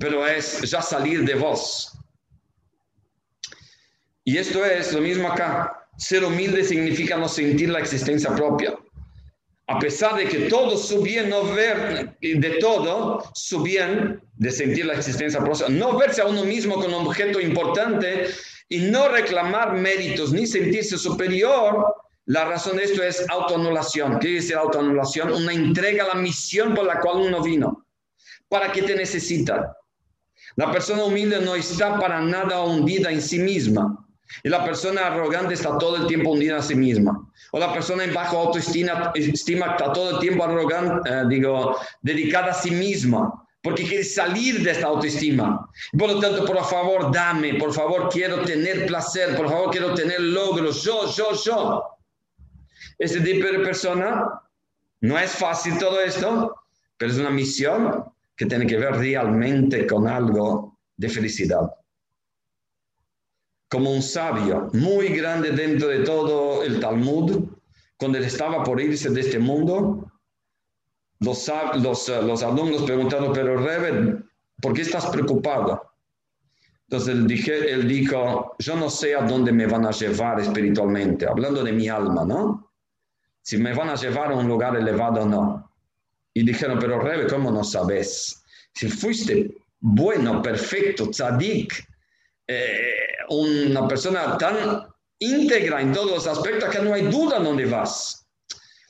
[0.00, 1.96] pero es ya salir de vos.
[4.24, 5.83] Y esto es lo mismo acá.
[5.96, 8.74] Ser humilde significa no sentir la existencia propia.
[9.66, 14.84] a pesar de que todo su bien, no ver de todo su bien, de sentir
[14.84, 18.28] la existencia próxima, no verse a uno mismo como un objeto importante
[18.68, 21.94] y no reclamar méritos ni sentirse superior,
[22.26, 24.18] la razón de esto es autoanulación.
[24.18, 25.32] ¿Qué dice autoanulación?
[25.32, 27.86] Una entrega a la misión por la cual uno vino.
[28.48, 29.76] ¿Para qué te necesita?
[30.56, 34.03] La persona humilde no está para nada hundida en sí misma.
[34.42, 37.30] Y la persona arrogante está todo el tiempo hundida en sí misma.
[37.52, 42.50] O la persona en bajo autoestima estima, está todo el tiempo arrogante, eh, digo, dedicada
[42.50, 45.66] a sí misma porque quiere salir de esta autoestima.
[45.98, 50.20] Por lo tanto, por favor, dame, por favor, quiero tener placer, por favor, quiero tener
[50.20, 51.82] logros, yo, yo, yo.
[52.98, 54.26] Este tipo de persona,
[55.00, 56.54] no es fácil todo esto,
[56.98, 58.04] pero es una misión
[58.36, 61.70] que tiene que ver realmente con algo de felicidad.
[63.74, 67.48] Como un sabio muy grande dentro de todo el Talmud,
[67.96, 70.12] cuando él estaba por irse de este mundo,
[71.18, 71.50] los,
[71.82, 74.22] los, los alumnos preguntaron, pero Rebe,
[74.62, 75.90] ¿por qué estás preocupado?
[76.86, 81.26] Entonces él, dije, él dijo, yo no sé a dónde me van a llevar espiritualmente,
[81.26, 82.70] hablando de mi alma, ¿no?
[83.42, 85.72] Si me van a llevar a un lugar elevado o no.
[86.32, 88.40] Y dijeron, pero Rebe, ¿cómo no sabes?
[88.72, 91.84] Si fuiste bueno, perfecto, tzadik,
[92.46, 94.86] eh, una persona tan
[95.18, 98.26] íntegra en todos los aspectos que no hay duda dónde vas.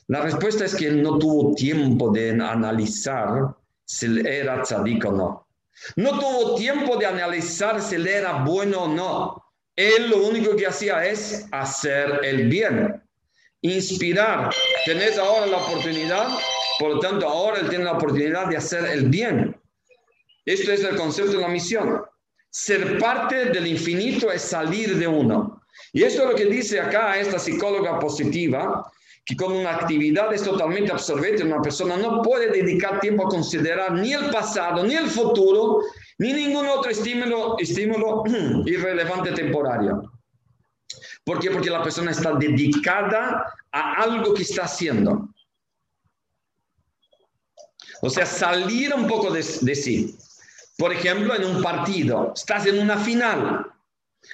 [0.07, 3.55] La respuesta es que no tuvo tiempo de analizar
[3.85, 5.47] si era tzadik o no.
[5.95, 9.43] No tuvo tiempo de analizar si él era bueno o no.
[9.75, 13.03] Él lo único que hacía es hacer el bien,
[13.61, 14.49] inspirar.
[14.85, 16.27] Tenés ahora la oportunidad,
[16.79, 19.59] por lo tanto ahora él tiene la oportunidad de hacer el bien.
[20.45, 22.03] Esto es el concepto de la misión.
[22.57, 25.61] Ser parte del infinito es salir de uno.
[25.91, 28.89] Y esto es lo que dice acá esta psicóloga positiva,
[29.25, 33.91] que con una actividad es totalmente absorbente, una persona no puede dedicar tiempo a considerar
[33.95, 35.81] ni el pasado, ni el futuro,
[36.17, 38.23] ni ningún otro estímulo, estímulo
[38.65, 40.09] irrelevante temporario.
[41.25, 41.51] ¿Por qué?
[41.51, 45.27] Porque la persona está dedicada a algo que está haciendo.
[48.01, 50.17] O sea, salir un poco de, de sí.
[50.77, 53.65] Por ejemplo, en un partido, estás en una final.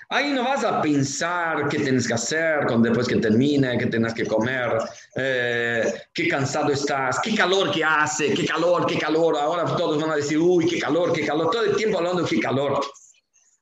[0.09, 4.13] Ahí no vas a pensar qué tienes que hacer con después que termine, qué tienes
[4.13, 4.77] que comer,
[5.15, 9.37] eh, qué cansado estás, qué calor que hace, qué calor, qué calor.
[9.37, 11.51] Ahora todos van a decir, uy, qué calor, qué calor.
[11.51, 12.81] Todo el tiempo hablando de qué calor.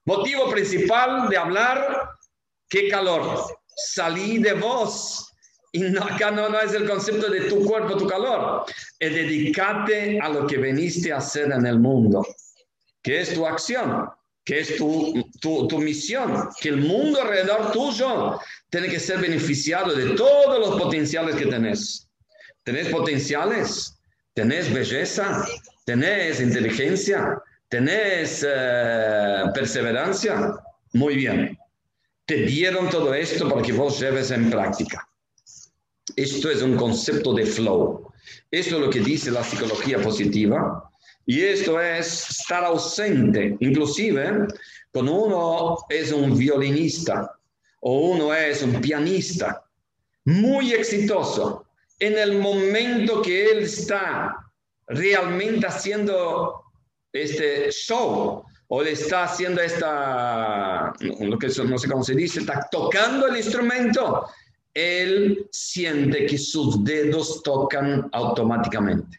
[0.06, 2.10] Motivo principal de hablar,
[2.70, 3.44] qué calor.
[3.76, 5.26] Salí de vos.
[5.72, 8.66] Y no, acá no, no es el concepto de tu cuerpo, tu calor.
[8.98, 12.24] Es dedicarte a lo que veniste a hacer en el mundo
[13.02, 14.10] que es tu acción,
[14.44, 18.40] que es tu, tu, misión, que el mundo alrededor tuyo
[18.70, 22.10] tiene que ser beneficiado de todos los potenciales que tenés.
[22.64, 24.00] ¿Tenés potenciales?
[24.34, 25.46] ¿Tenés belleza?
[25.86, 27.42] ¿Tenés inteligencia?
[27.68, 30.56] ¿Tenés eh, perseverancia?
[30.94, 31.58] Muy bien.
[32.26, 35.08] Te dieron todo esto para que vos lleves en práctica.
[36.16, 38.12] Esto es un concepto de flow.
[38.52, 40.90] Esto es lo que dice la psicología positiva
[41.30, 44.48] y esto es estar ausente, inclusive
[44.92, 47.32] cuando uno es un violinista
[47.82, 49.64] o uno es un pianista
[50.26, 51.68] muy exitoso,
[52.00, 54.38] en el momento que él está
[54.88, 56.64] realmente haciendo
[57.14, 62.68] este show o le está haciendo esta, lo que no sé cómo se dice, está
[62.72, 64.26] tocando el instrumento,
[64.74, 69.19] él siente que sus dedos tocan automáticamente.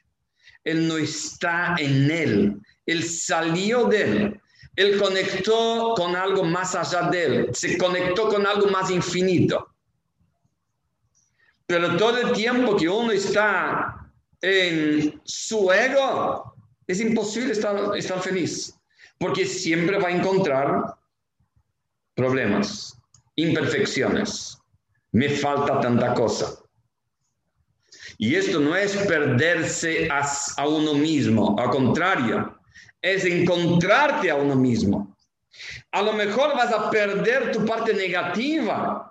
[0.65, 2.61] Él no está en él.
[2.87, 4.41] Él salió de él.
[4.77, 7.49] Él conectó con algo más allá de él.
[7.53, 9.75] Se conectó con algo más infinito.
[11.67, 16.55] Pero todo el tiempo que uno está en su ego,
[16.87, 18.75] es imposible estar, estar feliz.
[19.19, 20.97] Porque siempre va a encontrar
[22.15, 22.99] problemas,
[23.37, 24.59] imperfecciones.
[25.13, 26.60] Me falta tanta cosa.
[28.23, 32.55] Y esto no es perderse a, uno mismo, al contrario,
[33.01, 35.17] es encontrarte a uno mismo.
[35.91, 39.11] A lo mejor vas a perder tu parte negativa,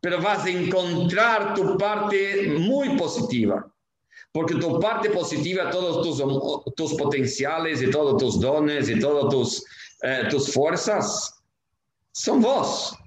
[0.00, 3.64] pero vas a encontrar tu parte muy positiva.
[4.32, 9.64] Porque tu parte positiva, todos tus, tus potenciales y todos tus dones y todas tus,
[10.02, 11.40] eh, tus fuerzas,
[12.10, 12.98] son vos.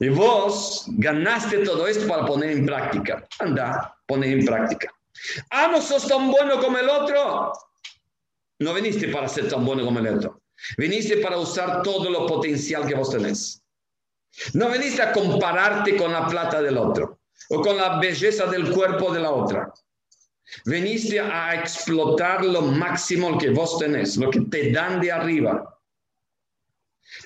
[0.00, 3.26] Y vos ganaste todo esto para poner en práctica.
[3.38, 4.92] Anda, poner en práctica.
[5.50, 7.52] Ah, no sos tan bueno como el otro.
[8.58, 10.40] No viniste para ser tan bueno como el otro.
[10.78, 13.62] Viniste para usar todo lo potencial que vos tenés.
[14.54, 19.12] No viniste a compararte con la plata del otro o con la belleza del cuerpo
[19.12, 19.72] de la otra.
[20.64, 25.72] Veniste a explotar lo máximo que vos tenés, lo que te dan de arriba.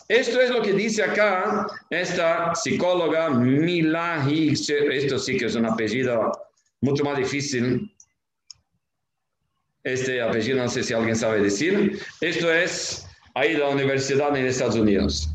[0.08, 4.70] Esto es lo que dice acá esta psicóloga Mila Higgs.
[4.70, 6.32] Esto sí que es un apellido
[6.80, 7.94] mucho más difícil.
[9.82, 11.98] Este apellido no sé si alguien sabe decir.
[12.20, 15.30] Esto es ahí la universidad en Estados Unidos.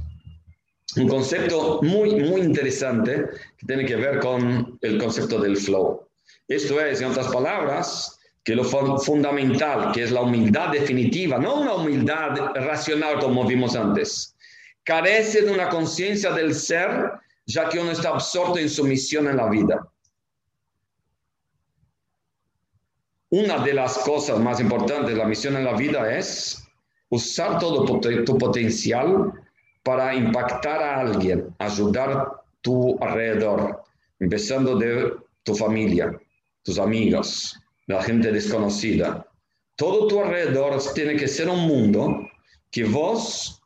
[0.98, 3.26] Un concepto muy, muy interesante
[3.58, 6.08] que tiene que ver con el concepto del flow.
[6.48, 11.74] Esto es, en otras palabras, que lo fundamental, que es la humildad definitiva, no una
[11.74, 14.36] humildad racional como vimos antes,
[14.84, 17.12] carece de una conciencia del ser,
[17.48, 19.92] ya que uno está absorto en su misión en la vida.
[23.30, 26.64] Una de las cosas más importantes de la misión en la vida es
[27.10, 29.34] usar todo tu potencial
[29.84, 33.84] para impactar a alguien, ayudar tu alrededor,
[34.20, 35.14] empezando de
[35.44, 36.12] tu familia,
[36.64, 39.28] tus amigos, la gente desconocida.
[39.76, 42.28] Todo tu alrededor tiene que ser un mundo
[42.72, 43.62] que vos,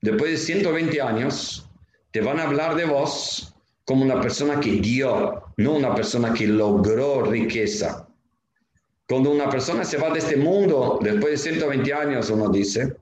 [0.00, 1.68] después de 120 años,
[2.10, 3.53] te van a hablar de vos
[3.84, 8.08] como una persona que dio, no una persona que logró riqueza.
[9.06, 12.96] Cuando una persona se va de este mundo, después de 120 años, uno dice,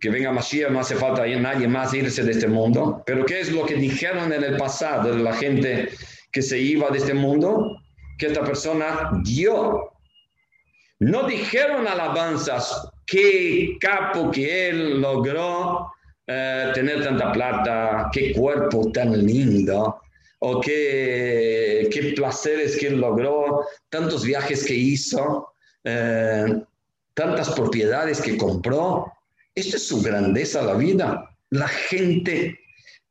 [0.00, 3.02] que venga Mashiach, no hace falta nadie más irse de este mundo.
[3.06, 5.88] Pero ¿qué es lo que dijeron en el pasado la gente
[6.30, 7.80] que se iba de este mundo?
[8.18, 9.92] Que esta persona dio.
[11.00, 15.93] No dijeron alabanzas, qué capo que él logró
[16.26, 20.00] eh, tener tanta plata, qué cuerpo tan lindo,
[20.38, 25.48] o qué, qué placeres que logró, tantos viajes que hizo,
[25.84, 26.62] eh,
[27.14, 29.12] tantas propiedades que compró.
[29.54, 31.36] Esto es su grandeza la vida.
[31.50, 32.58] La gente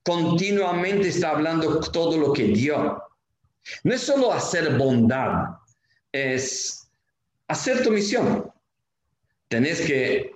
[0.03, 3.01] continuamente está hablando todo lo que dio.
[3.83, 5.45] No es solo hacer bondad,
[6.11, 6.87] es
[7.47, 8.51] hacer tu misión.
[9.47, 10.33] Tenés que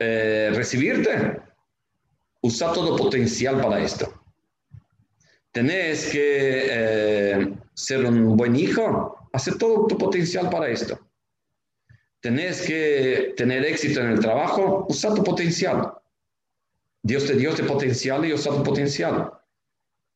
[0.00, 1.40] eh, recibirte,
[2.40, 4.10] usar todo potencial para esto.
[5.52, 10.98] Tenés que eh, ser un buen hijo, hacer todo tu potencial para esto.
[12.20, 15.92] Tenés que tener éxito en el trabajo, usa tu potencial.
[17.02, 19.30] Dios te dio este potencial y usa tu potencial.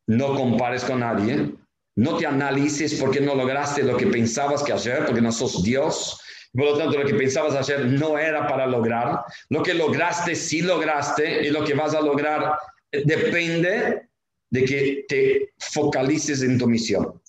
[0.07, 1.55] No compares con nadie.
[1.97, 6.20] No te analices porque no lograste lo que pensabas que hacer, porque no sos Dios.
[6.55, 9.24] Por lo tanto, lo que pensabas hacer no era para lograr.
[9.48, 11.46] Lo que lograste, sí lograste.
[11.46, 12.57] Y lo que vas a lograr
[12.92, 14.09] eh, depende
[14.50, 17.20] de que te focalices en tu misión.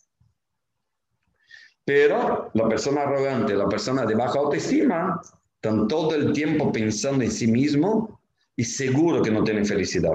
[1.84, 5.20] Pero la persona arrogante, la persona de baja autoestima,
[5.56, 8.20] están todo el tiempo pensando en sí mismo
[8.56, 10.14] y seguro que no tienen felicidad.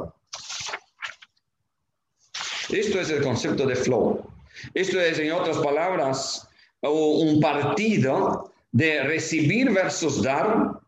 [2.68, 4.24] Esto es el concepto de flow.
[4.74, 6.48] Esto es, en otras palabras,
[6.82, 10.81] un partido de recibir versus dar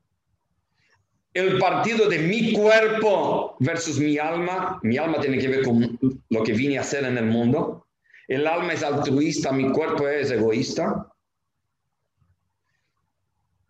[1.34, 4.78] el partido de mi cuerpo versus mi alma.
[4.82, 7.86] Mi alma tiene que ver con lo que vine a hacer en el mundo.
[8.28, 11.08] El alma es altruista, mi cuerpo es egoísta.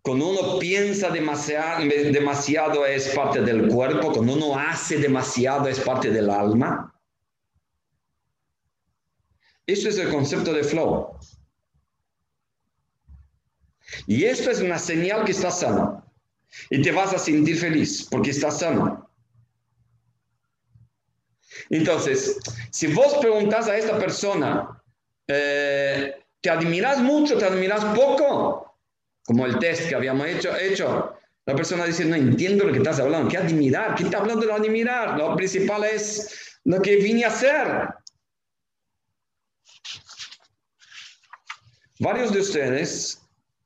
[0.03, 6.11] Cuando uno piensa demasiado, demasiado es parte del cuerpo, cuando uno hace demasiado es parte
[6.11, 6.93] del alma.
[9.65, 11.17] Eso es el concepto de flow.
[14.07, 16.05] Y esto es una señal que está sano.
[16.71, 19.09] Y te vas a sentir feliz porque estás sano.
[21.71, 22.39] Entonces,
[22.71, 24.83] si vos preguntas a esta persona,
[25.27, 28.77] eh, ¿te admiras mucho, te admiras poco?
[29.25, 31.15] Como el test que habíamos hecho, hecho,
[31.47, 33.95] la persona dice, no entiendo lo que estás hablando, ¿qué admirar?
[33.95, 35.19] ¿Qué está hablando de admirar?
[35.19, 37.89] Lo principal es lo que vine a hacer.
[41.99, 43.22] Varios de ustedes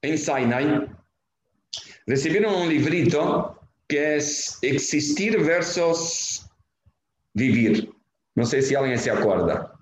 [0.06, 0.86] en Sinai
[2.06, 6.46] recibieron un librito que es Existir versus
[7.34, 7.92] Vivir.
[8.34, 9.72] No sé si alguien se acuerda.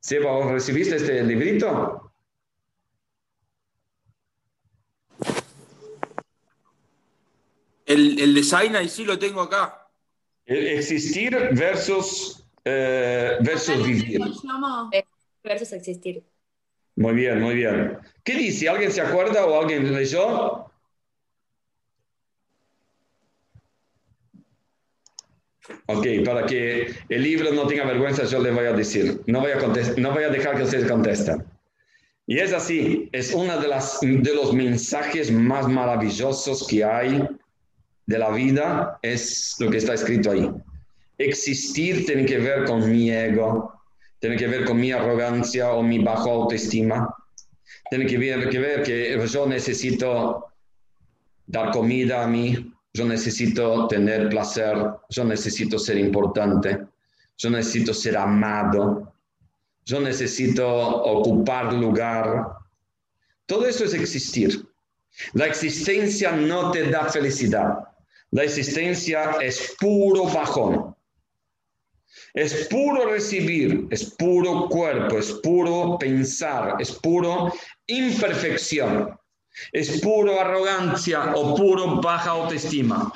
[0.00, 2.12] Seba, recibiste este librito?
[7.86, 9.88] El, el de Sinai sí lo tengo acá.
[10.46, 14.20] existir versus, eh, versus vivir.
[15.42, 16.24] Versus existir.
[16.96, 17.98] Muy bien, muy bien.
[18.22, 18.68] ¿Qué dice?
[18.68, 20.66] ¿Alguien se acuerda o alguien leyó?
[25.86, 29.52] Ok, para que el libro no tenga vergüenza, yo le voy a decir, no voy
[29.52, 29.58] a,
[29.96, 31.44] no voy a dejar que ustedes contesten.
[32.26, 33.68] Y es así, es uno de,
[34.18, 37.26] de los mensajes más maravillosos que hay
[38.06, 40.50] de la vida, es lo que está escrito ahí.
[41.18, 43.72] Existir tiene que ver con mi ego,
[44.22, 47.12] tiene que ver con mi arrogancia o mi baja autoestima,
[47.90, 50.46] tiene que ver, que ver que yo necesito
[51.44, 54.76] dar comida a mí, yo necesito tener placer,
[55.10, 56.86] yo necesito ser importante,
[57.36, 59.12] yo necesito ser amado,
[59.84, 62.46] yo necesito ocupar lugar.
[63.44, 64.64] Todo eso es existir.
[65.32, 67.88] La existencia no te da felicidad.
[68.30, 70.91] La existencia es puro bajón.
[72.34, 77.52] Es puro recibir, es puro cuerpo, es puro pensar, es puro
[77.86, 79.18] imperfección,
[79.70, 83.12] es puro arrogancia o puro baja autoestima.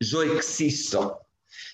[0.00, 1.20] Yo existo.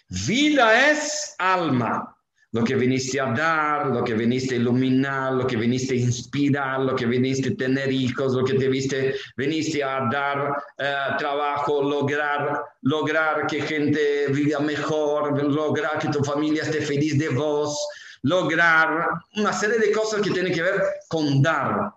[0.08, 2.13] Vida es alma
[2.54, 6.80] lo que viniste a dar, lo que viniste a iluminar, lo que viniste a inspirar,
[6.80, 11.82] lo que viniste a tener hijos, lo que te viste, viniste a dar eh, trabajo,
[11.82, 17.76] lograr, lograr que gente viva mejor, lograr que tu familia esté feliz de vos,
[18.22, 21.90] lograr una serie de cosas que tienen que ver con dar.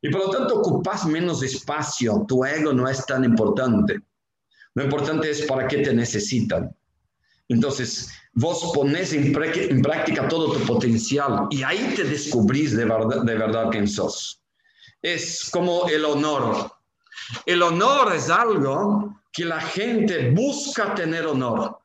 [0.00, 4.00] Y por lo tanto ocupas menos espacio, tu ego no es tan importante.
[4.74, 6.72] Lo importante es para qué te necesitan.
[7.48, 13.34] Entonces, vos pones en, práctica todo tu potencial y ahí te descubrís de verdad, de
[13.34, 14.40] verdad quién sos.
[15.02, 16.72] Es como el honor.
[17.46, 21.78] El honor es algo que la gente busca tener honor,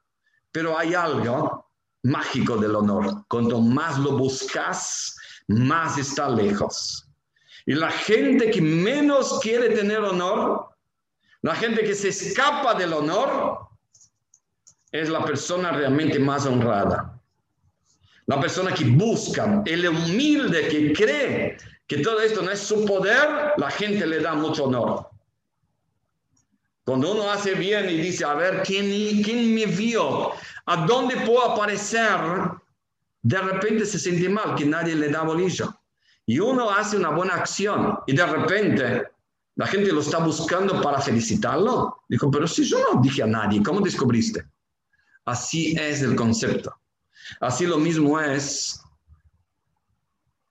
[0.52, 1.68] pero hay algo
[2.04, 3.26] mágico del honor.
[3.28, 5.16] Cuanto más lo buscas,
[5.48, 7.06] más está lejos.
[7.66, 10.70] Y la gente que menos quiere tener honor,
[11.42, 13.69] la gente que se escapa del honor,
[14.92, 17.20] es la persona realmente más honrada.
[18.26, 23.54] La persona que busca, el humilde que cree que todo esto no es su poder,
[23.58, 25.10] la gente le da mucho honor.
[26.86, 28.88] Cuando uno hace bien y dice, a ver, ¿quién,
[29.54, 30.32] me vio?
[30.66, 32.20] ¿A dónde puedo aparecer?
[33.22, 35.76] De repente se siente mal, que nadie le da bolilla.
[36.26, 39.04] Y uno hace una buena acción y de repente
[39.56, 42.04] la gente lo está buscando para felicitarlo.
[42.08, 44.46] Dijo, pero si yo no dije a nadie, ¿cómo descubriste?
[45.30, 46.76] Así es el concepto.
[47.40, 48.82] Así lo mismo es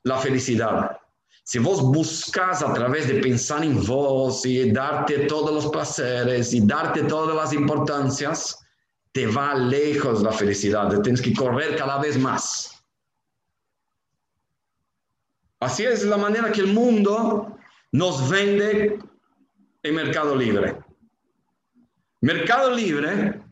[0.05, 0.97] la felicidad.
[1.43, 6.65] Si vos buscas a través de pensar en vos y darte todos los placeres y
[6.65, 8.57] darte todas las importancias,
[9.11, 11.03] te va lejos la felicidad.
[11.03, 12.71] Tienes que correr cada vez más.
[15.59, 17.59] Así es la manera que el mundo
[17.91, 18.97] nos vende
[19.83, 20.79] en Mercado Libre.
[22.21, 23.48] Mercado Libre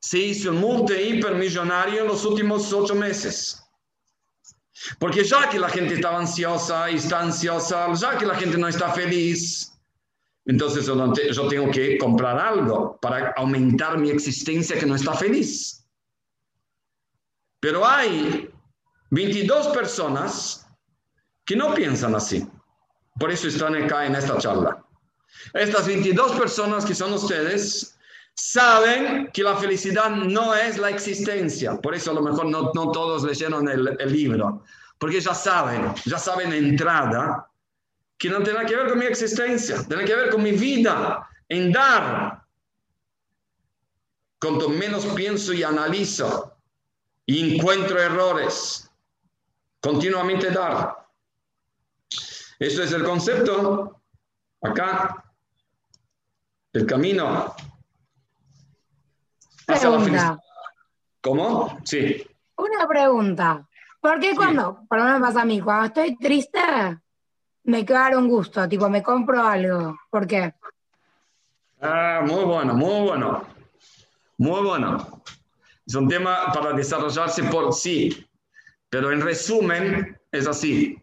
[0.00, 3.62] se hizo multi hipermillonario en los últimos ocho meses.
[4.98, 8.66] Porque ya que la gente estaba ansiosa y está ansiosa, ya que la gente no
[8.66, 9.78] está feliz,
[10.46, 15.86] entonces yo tengo que comprar algo para aumentar mi existencia que no está feliz.
[17.60, 18.50] Pero hay
[19.10, 20.66] 22 personas
[21.44, 22.46] que no piensan así.
[23.18, 24.82] Por eso están acá en esta charla.
[25.52, 27.98] Estas 22 personas que son ustedes
[28.34, 31.80] saben que la felicidad no es la existencia.
[31.80, 34.64] Por eso a lo mejor no, todos leyeron el, el, libro,
[34.98, 37.50] porque ya saben, ya saben entrada
[38.18, 41.72] que no tiene que ver con mi existencia, tiene que ver con mi vida, en
[41.72, 42.42] dar.
[44.40, 46.56] Cuanto menos pienso y analizo
[47.26, 48.90] y encuentro errores,
[49.80, 51.06] continuamente dar.
[52.58, 54.02] Eso es el concepto
[54.62, 55.32] acá,
[56.72, 57.54] el camino
[61.22, 61.78] ¿Cómo?
[61.84, 62.26] Sí.
[62.56, 63.66] Una pregunta.
[64.00, 66.60] ¿Por qué cuando, por lo menos pasa a mí, cuando estoy triste,
[67.64, 69.98] me queda un gusto, tipo, me compro algo?
[70.10, 70.54] ¿Por qué?
[71.82, 73.46] Ah, muy bueno, muy bueno.
[74.38, 75.22] Muy bueno.
[75.86, 78.26] Es un tema para desarrollarse por sí,
[78.88, 80.99] pero en resumen es así.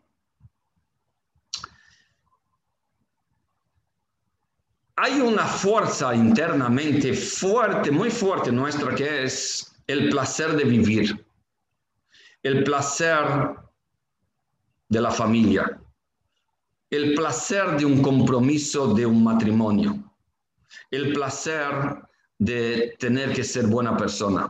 [4.99, 11.25] Hay una fuerza internamente fuerte, muy fuerte nuestra, que es el placer de vivir,
[12.41, 13.55] el placer
[14.89, 15.79] de la familia,
[16.89, 20.03] el placer de un compromiso de un matrimonio,
[20.89, 22.01] el placer
[22.39, 24.49] de tener que ser buena persona,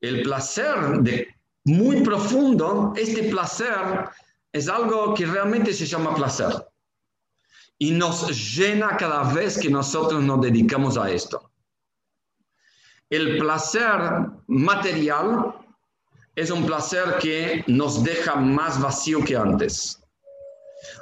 [0.00, 1.28] el placer de
[1.66, 4.08] muy profundo, este placer
[4.50, 6.52] es algo que realmente se llama placer
[7.82, 11.50] y nos llena cada vez que nosotros nos dedicamos a esto.
[13.10, 13.98] El placer
[14.46, 15.52] material
[16.36, 20.00] es un placer que nos deja más vacío que antes.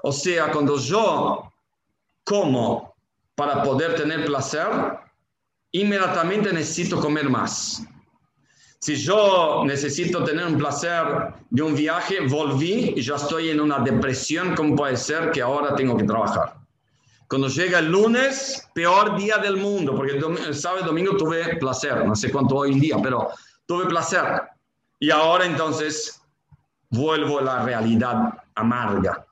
[0.02, 1.52] O sea, cuando yo
[2.24, 2.94] como
[3.34, 4.70] para poder tener placer,
[5.72, 7.82] inmediatamente necesito comer más.
[8.78, 11.04] Si yo necesito tener un placer
[11.50, 15.74] de un viaje, volví y ya estoy en una depresión, ¿cómo puede ser que ahora
[15.74, 16.59] tengo que trabajar?
[17.30, 22.04] Cuando llega el lunes, peor día del mundo, porque el, sábado y domingo tuve placer,
[22.04, 23.28] no sé cuánto hoy en día, pero
[23.66, 24.42] tuve placer.
[24.98, 26.20] Y ahora entonces
[26.88, 29.24] vuelvo a la realidad amarga.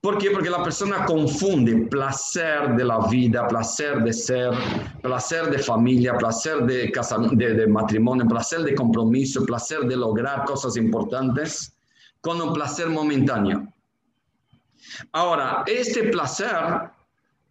[0.00, 0.30] ¿Por qué?
[0.30, 4.54] Porque la persona confunde placer de la vida, placer de ser,
[5.02, 6.90] placer de familia, placer de,
[7.32, 11.76] de, matrimonio, placer de compromiso, placer de lograr cosas importantes,
[12.22, 13.70] con un placer momentáneo.
[15.12, 16.96] Ahora, este placer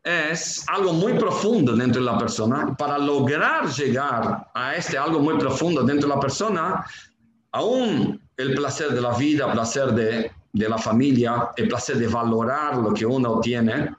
[0.08, 2.74] es algo muy profundo dentro de la persona.
[2.78, 6.86] Para lograr llegar a este algo muy profundo dentro de la persona,
[7.52, 12.08] aún el placer de la vida, el placer de, de la familia, el placer de
[12.08, 13.94] valorar lo que uno tiene,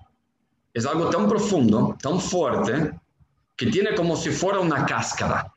[0.72, 2.98] es algo tan profundo, tan fuerte,
[3.54, 5.52] que tiene como si fuera una cáscara.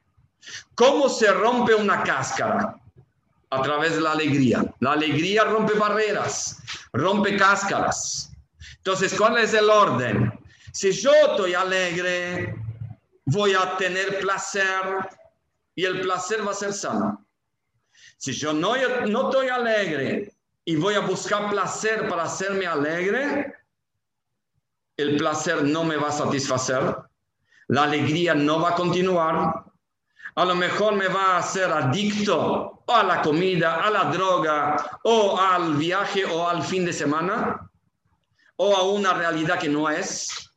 [0.76, 2.76] ¿Cómo se rompe una cáscara?
[3.52, 4.66] A través de la alegría.
[4.80, 8.34] La alegría rompe barreras, rompe cáscaras.
[8.78, 10.41] Entonces, ¿cuál es el orden?
[10.74, 12.55] Si yo estoy alegre,
[13.26, 14.82] voy a tener placer
[15.76, 17.26] y el placer va a ser sano.
[18.17, 18.76] Si yo no,
[19.07, 23.53] no estoy alegre y voy a buscar placer para hacerme alegre,
[24.97, 26.95] el placer no me va a satisfacer,
[27.67, 29.65] la alegría no va a continuar,
[30.36, 35.39] a lo mejor me va a hacer adicto a la comida, a la droga, o
[35.39, 37.69] al viaje, o al fin de semana,
[38.57, 40.51] o a una realidad que no es.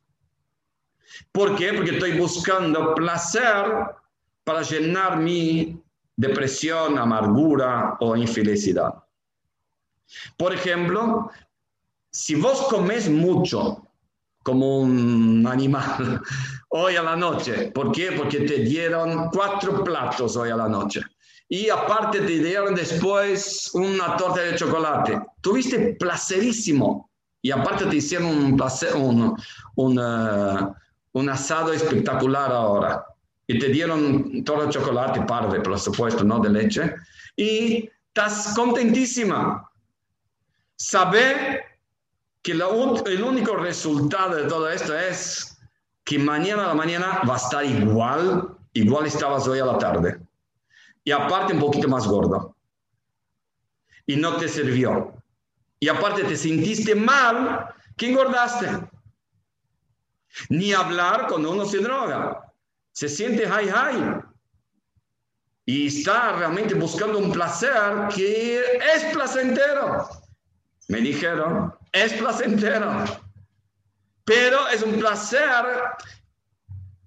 [1.31, 1.73] ¿Por qué?
[1.73, 3.65] Porque estoy buscando placer
[4.43, 5.81] para llenar mi
[6.15, 8.93] depresión, amargura o infelicidad.
[10.37, 11.29] Por ejemplo,
[12.11, 13.81] si vos comes mucho
[14.43, 16.21] como un animal
[16.69, 18.11] hoy a la noche, ¿por qué?
[18.11, 21.01] Porque te dieron cuatro platos hoy a la noche.
[21.47, 25.19] Y aparte te dieron después una torta de chocolate.
[25.41, 27.11] Tuviste placerísimo.
[27.41, 29.35] Y aparte te hicieron un, placer, un,
[29.75, 30.67] un, eh,
[31.15, 33.05] un asado espectacular ahora.
[33.47, 36.95] Y te dieron todo chocolate, parve, por supuesto, no de leche.
[37.37, 39.69] Y estás contentísima.
[40.75, 41.63] Saber
[42.41, 45.57] que el único resultado de todo esto es
[46.03, 50.19] que mañana a la mañana va a estar igual, igual estabas hoy a la tarde.
[51.05, 52.57] Y aparte un poquito más gordo.
[54.05, 55.13] Y no te sirvió.
[55.79, 58.94] Y aparte te sentiste mal que engordaste.
[60.49, 62.53] Ni hablar cuando uno se droga.
[62.91, 64.21] Se siente high high.
[65.65, 70.07] Y está realmente buscando un placer que es placentero.
[70.87, 73.03] Me dijeron, es placentero.
[74.23, 75.65] Pero es un placer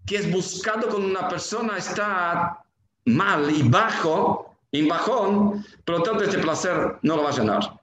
[0.07, 2.65] que es buscado cuando una persona está
[3.05, 7.78] mal y bajo, en bajón, por lo tanto este placer no lo va a llenar.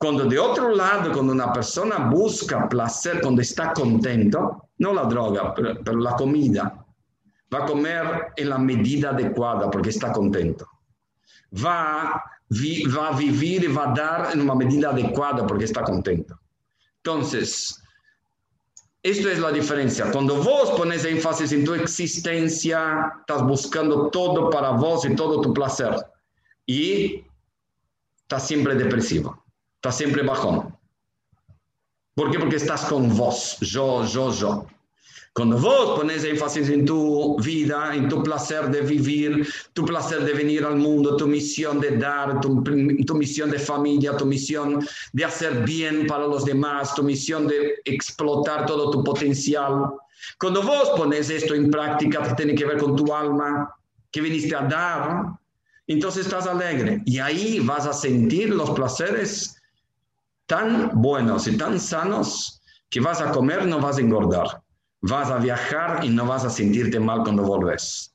[0.00, 5.54] Cuando de otro lado, cuando una persona busca placer, cuando está contento, no la droga,
[5.54, 6.86] pero, la comida,
[7.52, 10.66] va a comer en la medida adecuada porque está contento.
[11.52, 12.24] Va,
[12.96, 16.40] va a vivir y va a dar en una medida adecuada porque está contento.
[16.96, 17.82] Entonces,
[19.02, 20.10] esto es la diferencia.
[20.10, 25.52] Cuando vos pones énfasis en tu existencia, estás buscando todo para vos y todo tu
[25.52, 25.94] placer.
[26.64, 27.22] Y
[28.22, 29.39] estás siempre depresivo.
[29.80, 30.76] Estás siempre bajón.
[32.14, 32.38] ¿Por qué?
[32.38, 34.66] Porque estás con vos, yo, yo, yo.
[35.32, 40.34] Cuando vos pones énfasis en tu vida, en tu placer de vivir, tu placer de
[40.34, 45.24] venir al mundo, tu misión de dar, tu, tu, misión de familia, tu misión de
[45.24, 49.86] hacer bien para los demás, tu misión de explotar todo tu potencial.
[50.38, 53.74] Cuando vos pones esto en práctica, que tiene que ver con tu alma,
[54.12, 55.24] que viniste a dar,
[55.86, 59.56] entonces estás alegre y ahí vas a sentir los placeres
[60.50, 64.60] tan buenos y tan sanos que vas a comer no vas a engordar.
[65.00, 68.12] Vas a viajar y no vas a sentirte mal cuando volves.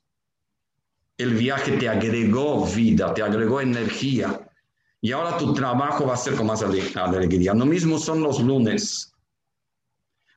[1.17, 4.51] El viaje te agregó vida, te agregó energía.
[4.99, 7.53] Y ahora tu trabajo va a ser con más alegría.
[7.53, 9.13] Lo mismo son los lunes.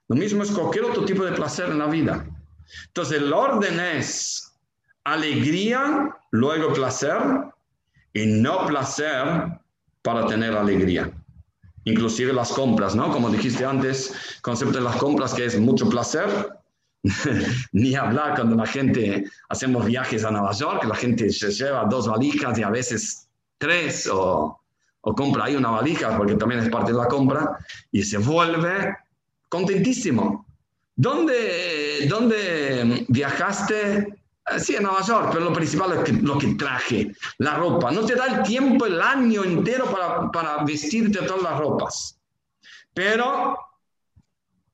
[0.06, 2.24] Lo mismo es cualquier otro tipo de placer en la vida.
[2.86, 4.52] Entonces el orden es
[5.02, 7.20] alegría, luego placer,
[8.12, 9.58] y no placer
[10.02, 11.12] para tener alegría
[11.84, 13.10] inclusive las compras, ¿no?
[13.10, 14.12] Como dijiste antes,
[14.42, 16.50] concepto de las compras que es mucho placer,
[17.72, 22.08] ni hablar cuando la gente hacemos viajes a Nueva York, la gente se lleva dos
[22.08, 24.60] valijas y a veces tres o,
[25.00, 27.58] o compra ahí una valija porque también es parte de la compra
[27.92, 28.96] y se vuelve
[29.48, 30.44] contentísimo.
[30.96, 34.17] ¿Dónde, dónde viajaste
[34.58, 37.90] Sí, en Nueva York, pero lo principal es lo que traje, la ropa.
[37.90, 42.18] No te da el tiempo, el año entero para, para vestirte todas las ropas.
[42.94, 43.58] Pero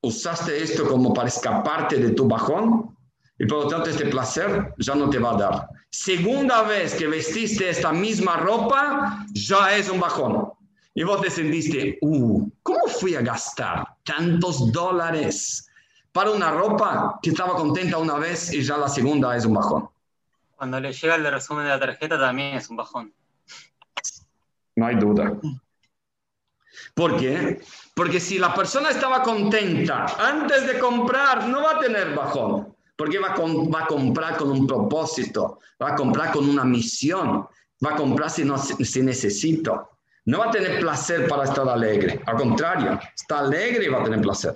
[0.00, 2.96] usaste esto como para escaparte de tu bajón
[3.38, 5.68] y por lo tanto este placer ya no te va a dar.
[5.90, 10.50] Segunda vez que vestiste esta misma ropa, ya es un bajón.
[10.94, 15.68] Y vos te sentiste, uh, ¿cómo fui a gastar tantos dólares
[16.14, 19.90] para una ropa que estaba contenta una vez y ya la segunda es un bajón?
[20.54, 23.12] Cuando le llega el resumen de la tarjeta también es un bajón.
[24.76, 25.32] No hay duda.
[26.94, 27.60] ¿Por qué?
[27.96, 32.72] Porque si la persona estaba contenta antes de comprar, no va a tener bajón.
[32.96, 37.48] Porque va, va a comprar con un propósito, va a comprar con una misión,
[37.84, 39.90] va a comprar si, no, si necesito.
[40.26, 42.22] No va a tener placer para estar alegre.
[42.24, 44.54] Al contrario, está alegre y va a tener placer.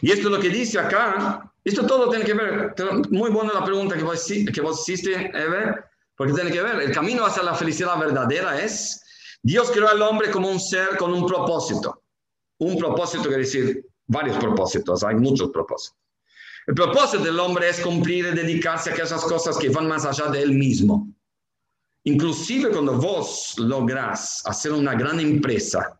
[0.00, 1.52] Y esto es lo que dice acá.
[1.64, 2.74] Esto todo tiene que ver.
[3.10, 5.74] Muy buena la pregunta que vos, que vos hiciste, Eve,
[6.16, 6.80] porque tiene que ver.
[6.80, 9.02] El camino hacia la felicidad verdadera es
[9.42, 12.02] Dios creó al hombre como un ser con un propósito.
[12.58, 15.98] Un propósito quiere decir varios propósitos, hay muchos propósitos.
[16.66, 20.26] El propósito del hombre es cumplir y dedicarse a aquellas cosas que van más allá
[20.28, 21.08] de él mismo.
[22.04, 25.95] Inclusive cuando vos logras hacer una gran empresa,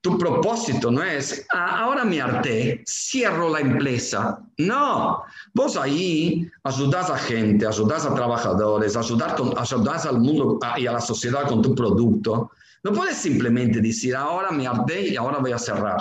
[0.00, 4.40] tu propósito no es, ah, ahora me harté, cierro la empresa.
[4.58, 5.22] No,
[5.52, 11.00] vos ahí ayudas a gente, ayudas a trabajadores, ayudas, ayudas al mundo y a la
[11.00, 12.50] sociedad con tu producto.
[12.82, 16.00] No puedes simplemente decir, ahora me harté y ahora voy a cerrar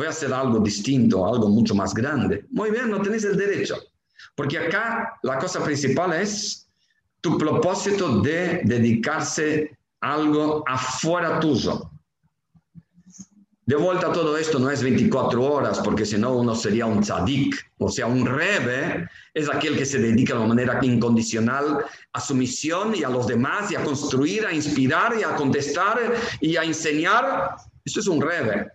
[0.00, 2.46] voy a hacer algo distinto, algo mucho más grande.
[2.52, 3.76] Muy bien, no tenés el derecho.
[4.34, 6.66] Porque acá la cosa principal es
[7.20, 11.90] tu propósito de dedicarse a algo afuera tuyo.
[13.70, 17.54] De vuelta todo esto no es 24 horas, porque si no uno sería un tzadik,
[17.78, 22.96] o sea, un rebe es aquel que se dedica de manera incondicional a su misión
[22.96, 26.00] y a los demás, y a construir, a inspirar, y a contestar,
[26.40, 27.54] y a enseñar.
[27.84, 28.72] Eso es un rebe.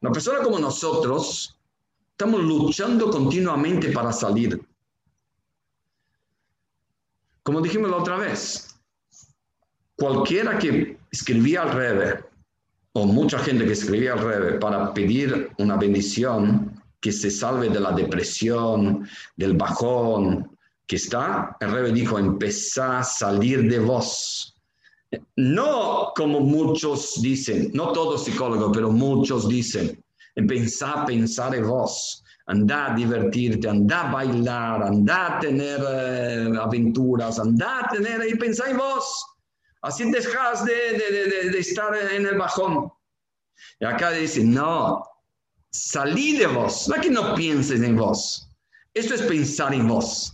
[0.00, 1.58] Una persona como nosotros
[2.12, 4.64] estamos luchando continuamente para salir.
[7.42, 8.78] Como dijimos la otra vez,
[9.96, 12.24] cualquiera que escribía al revés,
[12.94, 17.80] o mucha gente que escribía al revés para pedir una bendición que se salve de
[17.80, 24.52] la depresión, del bajón que está, el revés dijo, empezá a salir de vos
[25.36, 30.02] no como muchos dicen, no todos psicólogos, pero muchos dicen,
[30.34, 36.52] empezar a pensar en vos, andar a divertirte, andar a bailar, andar a tener eh,
[36.60, 39.26] aventuras, andar a tener y pensar en vos.
[39.82, 42.90] Así dejas de, de, de, estar en el bajón.
[43.80, 45.02] Y acá dice, no,
[45.70, 48.48] salí de vos, no que no pienses en vos.
[48.94, 50.32] Esto es pensar en vos.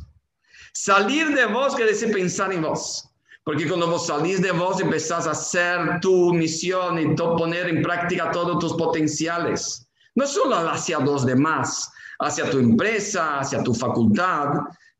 [0.74, 3.08] Salir de vos quiere decir pensar en vos.
[3.42, 8.30] Porque cuando vos salís de vos, empezás a hacer tu misión y poner en práctica
[8.30, 9.88] todos tus potenciales.
[10.14, 14.48] No solo hacia los demás, hacia tu empresa, hacia tu facultad,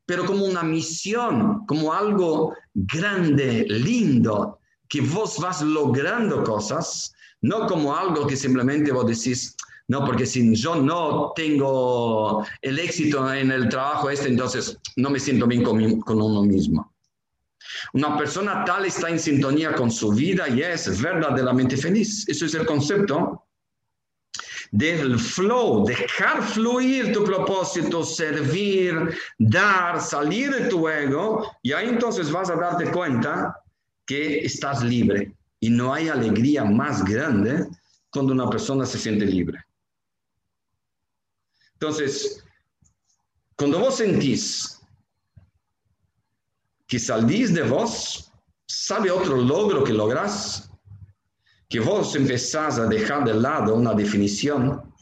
[0.07, 2.55] pero como una misión, como algo
[2.87, 9.55] grande, lindo, que vos vas logrando cosas, no como algo que simplemente vos decís,
[9.87, 15.19] no, porque si yo no tengo el éxito en el trabajo este, entonces no me
[15.19, 16.93] siento bien con, con uno mismo.
[17.93, 22.27] Una persona tal está en sintonía con su vida y es verdaderamente feliz.
[22.27, 23.48] Eso es el concepto
[24.71, 32.31] del flow, dejar fluir tu propósito, servir, dar, salir de tu ego, y ahí entonces
[32.31, 33.55] vas a darte cuenta
[34.05, 35.33] que estás libre.
[35.59, 37.67] Y no hay alegría más grande
[38.09, 39.59] cuando una persona se siente libre.
[41.73, 42.43] Entonces,
[43.55, 44.81] cuando vos sentís
[46.87, 48.31] que salís de vos,
[48.67, 50.68] ¿sabe otro logro que lográs?
[51.69, 54.93] Que vos empezás a dejar de lado una definición,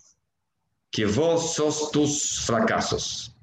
[0.92, 3.34] que vos sos tus fracasos.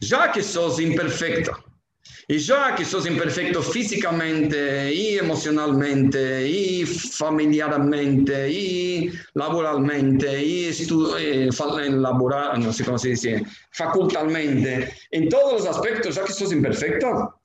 [0.00, 1.56] Ya que sos imperfecto,
[2.28, 10.66] y ya que sos imperfecto físicamente y emocionalmente y familiarmente y laboralmente y
[11.18, 11.50] eh,
[11.90, 17.40] laboral, no sé cómo se dice, facultalmente, en todos los aspectos, ya que sos imperfecto,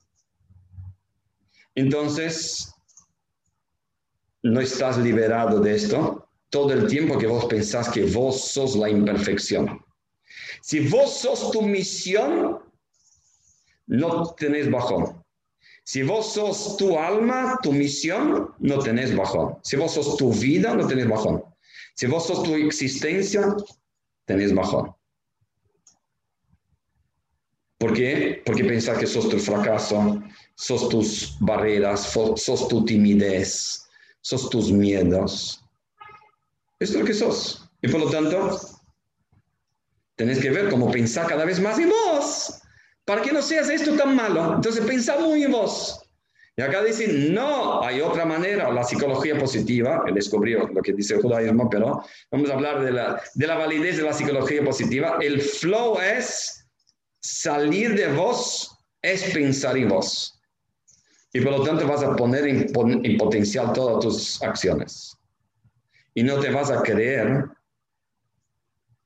[1.74, 2.72] entonces
[4.42, 8.88] no estás liberado de esto todo el tiempo que vos pensás que vos sos la
[8.88, 9.84] imperfección.
[10.62, 12.58] Si vos sos tu misión,
[13.86, 15.22] no tenés bajón.
[15.84, 19.56] Si vos sos tu alma, tu misión, no tenés bajón.
[19.62, 21.42] Si vos sos tu vida, no tenés bajón.
[21.94, 23.54] Si vos sos tu existencia,
[24.26, 24.94] tenés bajón.
[27.78, 28.42] ¿Por qué?
[28.44, 30.20] Porque pensás que sos tu fracaso,
[30.54, 33.87] sos tus barreras, sos tu timidez,
[34.28, 35.64] sos tus miedos.
[36.78, 37.66] Es lo que sos.
[37.80, 38.60] Y por lo tanto,
[40.16, 42.60] tenés que ver cómo pensar cada vez más en vos,
[43.06, 44.56] para que no seas esto tan malo.
[44.56, 46.02] Entonces, pensá muy en vos.
[46.58, 51.14] Y acá dicen, no, hay otra manera, la psicología positiva, él descubrió lo que dice
[51.14, 55.16] el judaísmo, pero vamos a hablar de la, de la validez de la psicología positiva.
[55.22, 56.68] El flow es
[57.20, 60.37] salir de vos, es pensar en vos.
[61.32, 62.66] Y por lo tanto vas a poner en,
[63.04, 65.16] en potencial todas tus acciones.
[66.14, 67.44] Y no te vas a creer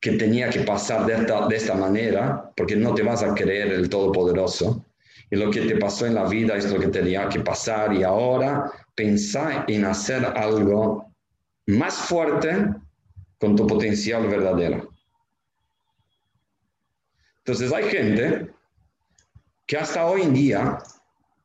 [0.01, 3.73] que tenía que pasar de esta, de esta manera, porque no te vas a creer
[3.73, 4.85] el Todopoderoso
[5.33, 8.03] y lo que te pasó en la vida es lo que tenía que pasar y
[8.03, 11.11] ahora pensar en hacer algo
[11.66, 12.68] más fuerte
[13.39, 14.93] con tu potencial verdadero.
[17.39, 18.51] Entonces hay gente
[19.66, 20.79] que hasta hoy en día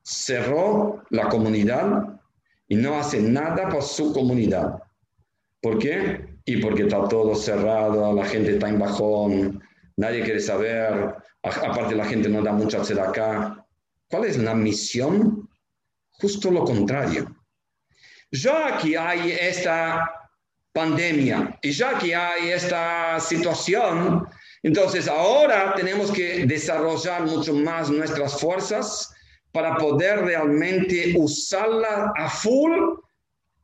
[0.08, 2.18] cerró la comunidad
[2.66, 4.82] y no hace nada por su comunidad.
[5.60, 6.38] ¿Por qué?
[6.46, 9.62] Y porque está todo cerrado, la gente está en bajón,
[9.96, 13.66] nadie quiere saber, aparte la gente no da mucha sed acá.
[14.08, 15.46] ¿Cuál es la misión?
[16.08, 17.36] Justo lo contrario.
[18.30, 20.10] Ya que hay esta
[20.72, 24.26] pandemia y ya que hay esta situación,
[24.62, 29.12] entonces ahora tenemos que desarrollar mucho más nuestras fuerzas
[29.52, 32.72] para poder realmente usarla a full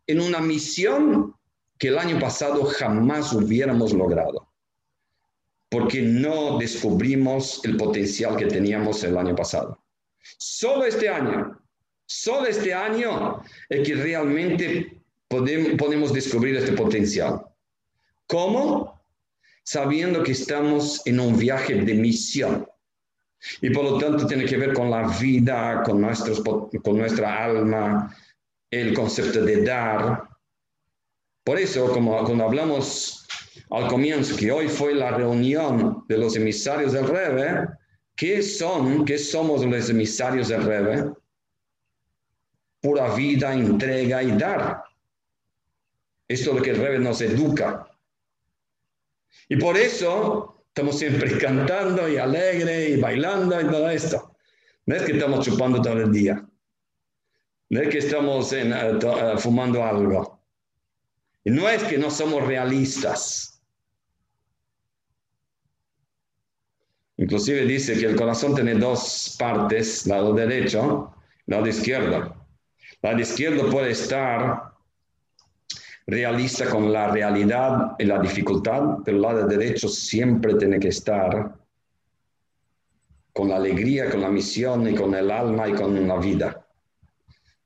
[0.07, 1.35] en una misión
[1.79, 4.49] que el año pasado jamás hubiéramos logrado,
[5.69, 9.79] porque no descubrimos el potencial que teníamos el año pasado.
[10.39, 11.61] Solo este año,
[12.07, 17.45] solo este año es que realmente podemos, descubrir este potencial.
[18.27, 19.01] ¿Cómo?
[19.65, 22.67] Sabiendo que estamos en un viaje de misión.
[23.61, 28.15] Y por lo tanto tiene que ver con la vida, con, nuestros, con nuestra alma,
[28.71, 30.25] el concepto de dar.
[31.45, 33.27] Por eso, como cuando hablamos
[33.71, 37.69] al comienzo, que hoy fue la reunión de los emisarios del Rebe,
[38.17, 41.13] ¿Qué son, qué somos los emisarios del Rebe?
[42.81, 44.85] Pura vida, entrega y dar.
[46.29, 47.89] Esto es lo que el Rebe nos educa.
[49.49, 54.37] Y por eso estamos siempre cantando y alegre y bailando y todo esto.
[54.87, 56.45] No es que estamos chupando todo el día.
[57.71, 60.45] No es que estamos en, uh, uh, fumando algo.
[61.45, 63.63] No es que no somos realistas.
[67.19, 71.15] Inclusive dice que el corazón tiene dos partes, lado derecho,
[71.47, 72.35] lado izquierdo.
[73.01, 74.74] Lado izquierdo puede estar
[76.07, 81.55] realista con la realidad y la dificultad, pero el lado derecho siempre tiene que estar
[83.33, 86.67] con la alegría, con la misión y con el alma y con la vida.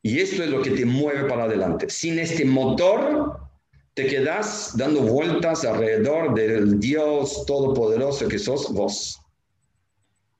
[0.02, 1.90] Y esto es lo que te mueve para adelante.
[1.90, 3.40] Sin este motor,
[3.94, 9.20] te quedas dando vueltas alrededor del Dios todopoderoso que sos vos.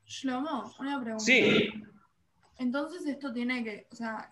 [0.05, 1.23] Shlomo, una pregunta.
[1.23, 1.69] Sí.
[2.57, 4.29] Entonces esto tiene que, o sea,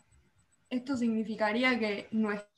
[0.70, 2.56] esto significaría que nuestra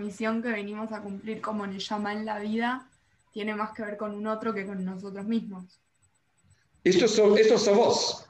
[0.00, 2.86] misión que venimos a cumplir como le llama en la vida
[3.32, 5.80] tiene más que ver con un otro que con nosotros mismos.
[6.82, 8.26] Esto sos, esto sos vos.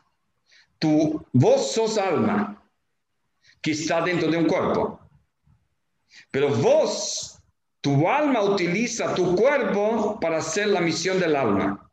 [0.78, 2.62] Tu, vos sos alma
[3.62, 5.00] que está dentro de un cuerpo.
[6.30, 7.38] Pero vos,
[7.80, 11.90] tu alma utiliza tu cuerpo para hacer la misión del alma.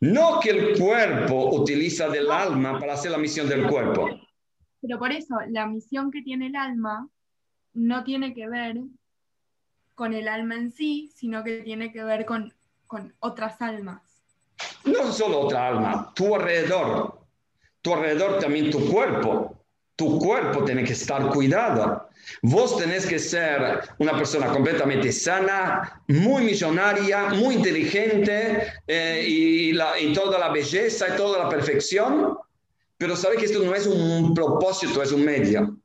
[0.00, 4.08] No que el cuerpo utiliza del alma para hacer la misión del cuerpo.
[4.80, 7.08] Pero por eso, la misión que tiene el alma
[7.74, 8.76] no tiene que ver
[9.94, 12.52] con el alma en sí, sino que tiene que ver con,
[12.86, 14.00] con otras almas.
[14.84, 17.20] No solo otra alma, tu alrededor.
[17.80, 19.58] Tu alrededor también tu cuerpo.
[19.96, 22.08] Tu cuerpo tiene que estar cuidado.
[22.42, 30.38] Vos tenés que ser una persona completamente sana, muy millonaria, muy inteligente eh, y, toda
[30.38, 32.36] la belleza y toda la perfección,
[32.96, 35.76] pero sabe que esto no es un propósito, es un medio.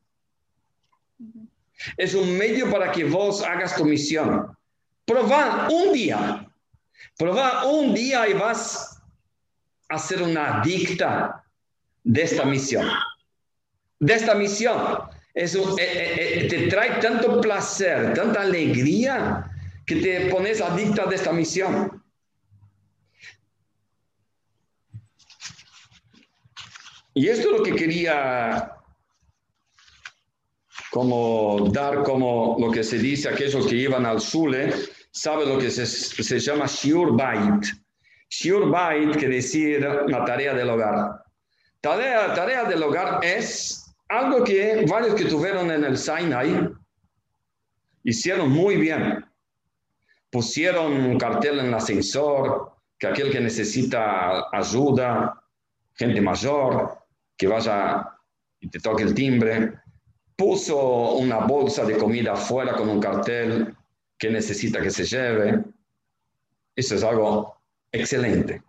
[1.96, 4.56] Es un medio para que vos hagas tu misión.
[5.04, 6.46] Proba un día,
[7.16, 9.00] proba un día y vas
[9.88, 11.44] a ser una adicta
[12.04, 12.88] de esta misión.
[14.00, 14.98] De esta misión
[15.34, 19.50] es un, eh, eh, eh, te trae tanto placer, tanta alegría,
[19.86, 22.02] que te pones adicta de esta misión.
[27.14, 28.77] Y esto es lo que quería
[30.90, 34.72] como dar como lo que se dice aquellos que iban al Zule,
[35.10, 37.66] sabe lo que se, se llama Shiur Bait.
[38.30, 41.22] Shiur Bait quiere decir la tarea del hogar.
[41.80, 46.68] Tarea, tarea del hogar es algo que varios que tuvieron en el Sinai
[48.02, 49.24] hicieron muy bien.
[50.30, 55.40] Pusieron un cartel en el ascensor, que aquel que necesita ayuda,
[55.94, 56.98] gente mayor,
[57.36, 58.08] que vaya
[58.60, 59.80] y te toque el timbre,
[60.38, 63.76] puso una bolsa de comida afuera con un cartel
[64.16, 65.64] que necesita que se lleve.
[66.76, 67.56] Eso es algo
[67.90, 68.62] excelente.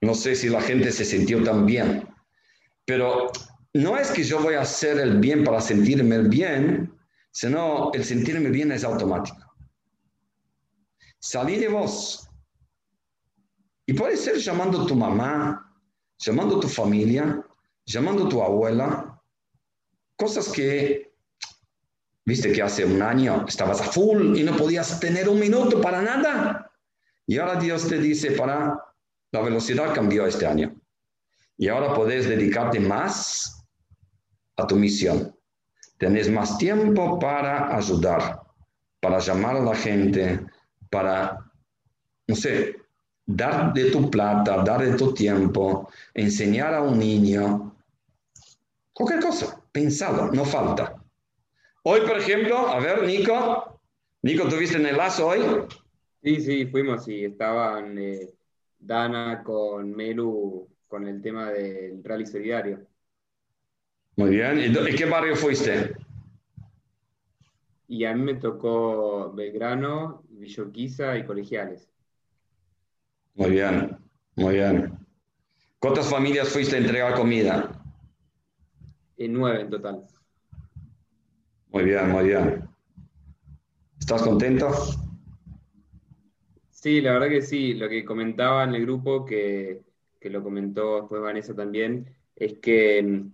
[0.00, 2.08] No sé si la gente se sintió tan bien,
[2.84, 3.32] pero
[3.74, 6.96] no es que yo voy a hacer el bien para sentirme bien,
[7.32, 9.44] sino el sentirme bien es automático.
[11.18, 12.28] Salí de vos.
[13.86, 15.74] Y puede ser llamando a tu mamá,
[16.18, 17.44] llamando a tu familia,
[17.86, 19.20] llamando a tu abuela,
[20.14, 21.07] cosas que,
[22.28, 26.02] viste que hace un año estabas a full y no podías tener un minuto para
[26.02, 26.70] nada.
[27.26, 28.78] Y ahora Dios te dice, para,
[29.32, 30.74] la velocidad cambió este año.
[31.56, 33.64] Y ahora puedes dedicarte más
[34.56, 35.34] a tu misión.
[35.96, 38.42] Tenés más tiempo para ayudar,
[39.00, 40.44] para llamar a la gente,
[40.90, 41.38] para,
[42.26, 42.76] no sé,
[43.24, 47.74] dar de tu plata, dar de tu tiempo, enseñar a un niño,
[48.92, 50.97] cualquier cosa, pensado, no falta.
[51.90, 53.80] Hoy, por ejemplo, a ver, Nico,
[54.20, 55.40] Nico, ¿tuviste en el lazo hoy?
[56.22, 58.28] Sí, sí, fuimos y estaban eh,
[58.78, 62.86] Dana con Melu con el tema del rally solidario.
[64.16, 64.60] Muy bien.
[64.60, 65.96] ¿Y qué barrio fuiste?
[67.86, 71.88] Y a mí me tocó Belgrano, Villorquiza y Colegiales.
[73.34, 73.96] Muy bien,
[74.36, 74.92] muy bien.
[75.78, 77.82] ¿Cuántas familias fuiste a entregar comida?
[79.16, 80.04] En nueve en total.
[81.70, 82.68] Muy bien, muy bien.
[83.98, 84.70] ¿Estás contento?
[86.70, 87.74] Sí, la verdad que sí.
[87.74, 89.82] Lo que comentaba en el grupo, que,
[90.18, 93.30] que lo comentó después Vanessa también, es que mm,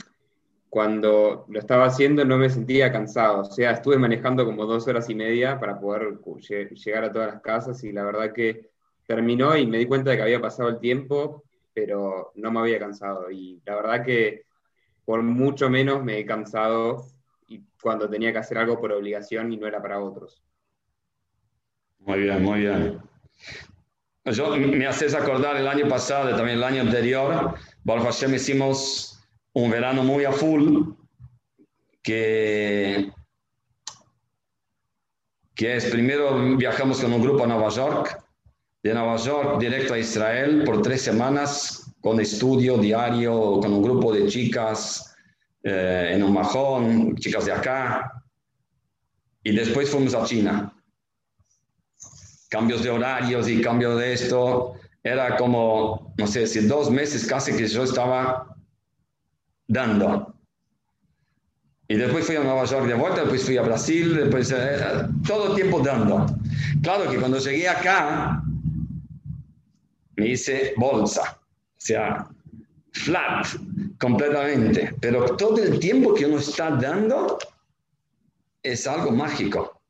[0.69, 3.43] cuando lo estaba haciendo no me sentía cansado.
[3.43, 7.40] O sea, estuve manejando como dos horas y media para poder llegar a todas las
[7.40, 8.70] casas y la verdad que
[9.06, 12.81] terminó y me di cuenta de que había pasado el tiempo, pero no me había
[12.81, 13.31] cansado.
[13.31, 14.47] Y la verdad que
[15.05, 17.06] por mucho menos me he cansado
[17.46, 20.42] y cuando tenía que hacer algo por obligación y no era para otros.
[21.98, 23.00] Muy bien, muy bien.
[24.26, 29.20] Yo, me haces acordar el año pasado también el año anterior, Baruch Hashem hicimos
[29.52, 30.94] un verano muy a full,
[32.02, 33.12] que,
[35.54, 38.24] que es primero viajamos con un grupo a Nueva York,
[38.82, 44.12] de Nueva York directo a Israel por tres semanas con estudio diario, con un grupo
[44.12, 45.14] de chicas
[45.65, 48.23] eh, en un majón, chicas de acá,
[49.43, 50.73] y después fuimos a China.
[52.51, 57.57] Cambios de horarios y cambio de esto, era como, no sé, si dos meses casi
[57.57, 58.55] que yo estaba
[59.66, 60.35] dando.
[61.89, 64.78] Y después fui a Nueva York de vuelta, después fui a Brasil, después eh,
[65.27, 66.27] todo el tiempo dando.
[66.82, 68.43] Claro que cuando llegué acá,
[70.16, 72.27] me hice bolsa, o sea,
[72.93, 73.47] flat,
[73.98, 74.94] completamente.
[75.00, 77.38] Pero todo el tiempo que uno está dando
[78.62, 79.80] es algo mágico.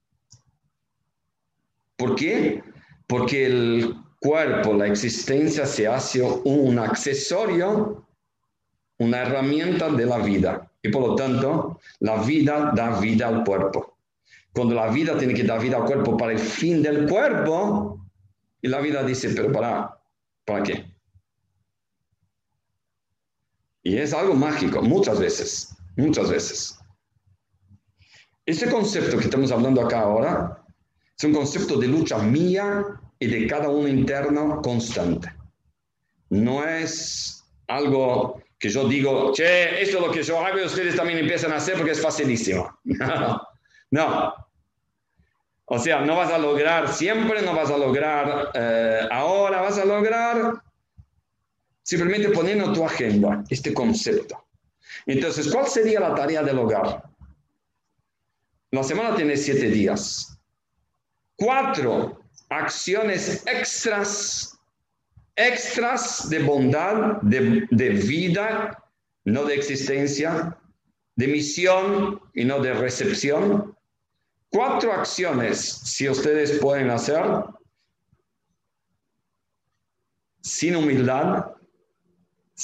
[1.97, 2.63] ¿Por qué?
[3.07, 8.05] Porque el cuerpo, la existencia se hace un accesorio
[8.99, 13.97] una herramienta de la vida y por lo tanto la vida da vida al cuerpo.
[14.53, 18.07] Cuando la vida tiene que dar vida al cuerpo para el fin del cuerpo,
[18.63, 19.99] y la vida dice, pero para,
[20.45, 20.94] ¿para qué?
[23.85, 26.79] Y es algo mágico, muchas veces, muchas veces.
[28.47, 30.65] Este concepto que estamos hablando acá ahora
[31.17, 32.83] es un concepto de lucha mía
[33.19, 35.33] y de cada uno interno constante.
[36.31, 40.97] No es algo que yo digo, che, esto es lo que yo hago y ustedes
[40.97, 42.79] también empiezan a hacer porque es facilísimo.
[43.91, 44.35] No,
[45.67, 49.85] O sea, no vas a lograr siempre, no vas a lograr eh, ahora, vas a
[49.85, 50.64] lograr
[51.85, 54.45] simplemente poniendo tu agenda este concepto.
[55.07, 57.05] Entonces, ¿cuál sería la tarea del hogar?
[58.73, 60.37] La semana tiene siete días.
[61.37, 64.55] Cuatro acciones extras
[65.37, 68.85] extras de bondad, de, vida,
[69.25, 70.57] no de existencia,
[71.17, 73.77] de misión y no de recepción.
[74.51, 77.25] Cuatro acciones, si ustedes pueden hacer,
[80.41, 81.54] sin humildad,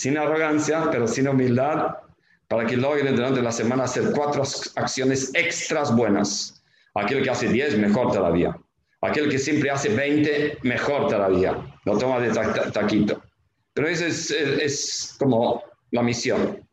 [0.01, 1.98] sin arrogancia, pero sin humildad,
[2.48, 4.43] para que logren durante la semana hacer cuatro
[4.77, 6.64] acciones extras buenas.
[6.94, 8.59] Aquel que hace diez, mejor todavía.
[9.02, 11.55] Aquel que siempre hace 20, mejor todavía,
[11.85, 12.31] lo toma de
[12.72, 13.22] taquito.
[13.74, 16.66] Pero eso es, es como la misión.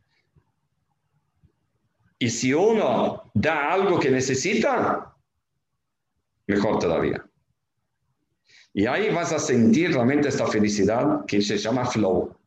[2.20, 5.14] Y si uno da algo que necesita,
[6.48, 7.26] mejor todavía.
[8.74, 12.38] Y ahí vas a sentir realmente esta felicidad que se llama flow.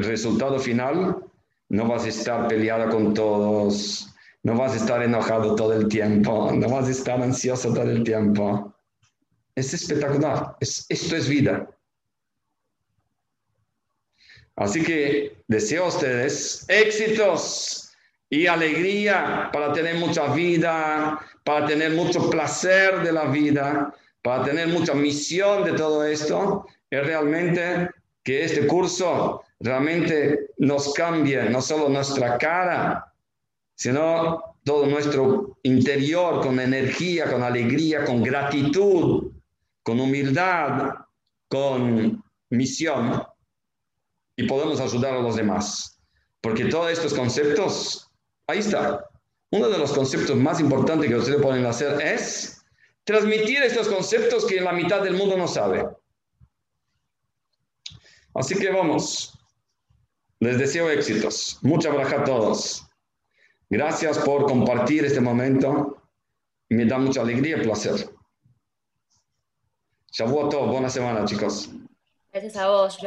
[0.11, 1.17] resultado final,
[1.69, 4.13] no vas a estar peleada con todos,
[4.43, 8.03] no vas a estar enojado todo el tiempo, no vas a estar ansioso todo el
[8.03, 8.73] tiempo.
[9.55, 11.67] Es espectacular, esto es vida.
[14.55, 17.93] Así que deseo a ustedes éxitos
[18.29, 24.67] y alegría para tener mucha vida, para tener mucho placer de la vida, para tener
[24.67, 26.65] mucha misión de todo esto.
[26.89, 27.89] Es realmente
[28.23, 33.13] que este curso realmente nos cambie no solo nuestra cara,
[33.75, 39.31] sino todo nuestro interior con energía, con alegría, con gratitud,
[39.83, 40.93] con humildad,
[41.47, 43.23] con misión
[44.35, 45.99] y podemos ayudar a los demás.
[46.41, 48.09] Porque todos estos conceptos,
[48.47, 49.05] ahí está.
[49.51, 52.63] Uno de los conceptos más importantes que ustedes pueden hacer es
[53.03, 55.85] transmitir estos conceptos que la mitad del mundo no sabe.
[58.33, 59.37] Así que vamos.
[60.41, 61.59] Les deseo éxitos.
[61.61, 62.83] Mucha braja a todos.
[63.69, 66.01] Gracias por compartir este momento.
[66.67, 68.09] Me da mucha alegría y placer.
[70.11, 71.69] Shavuot buena semana, chicos.
[72.33, 72.97] Gracias a vos,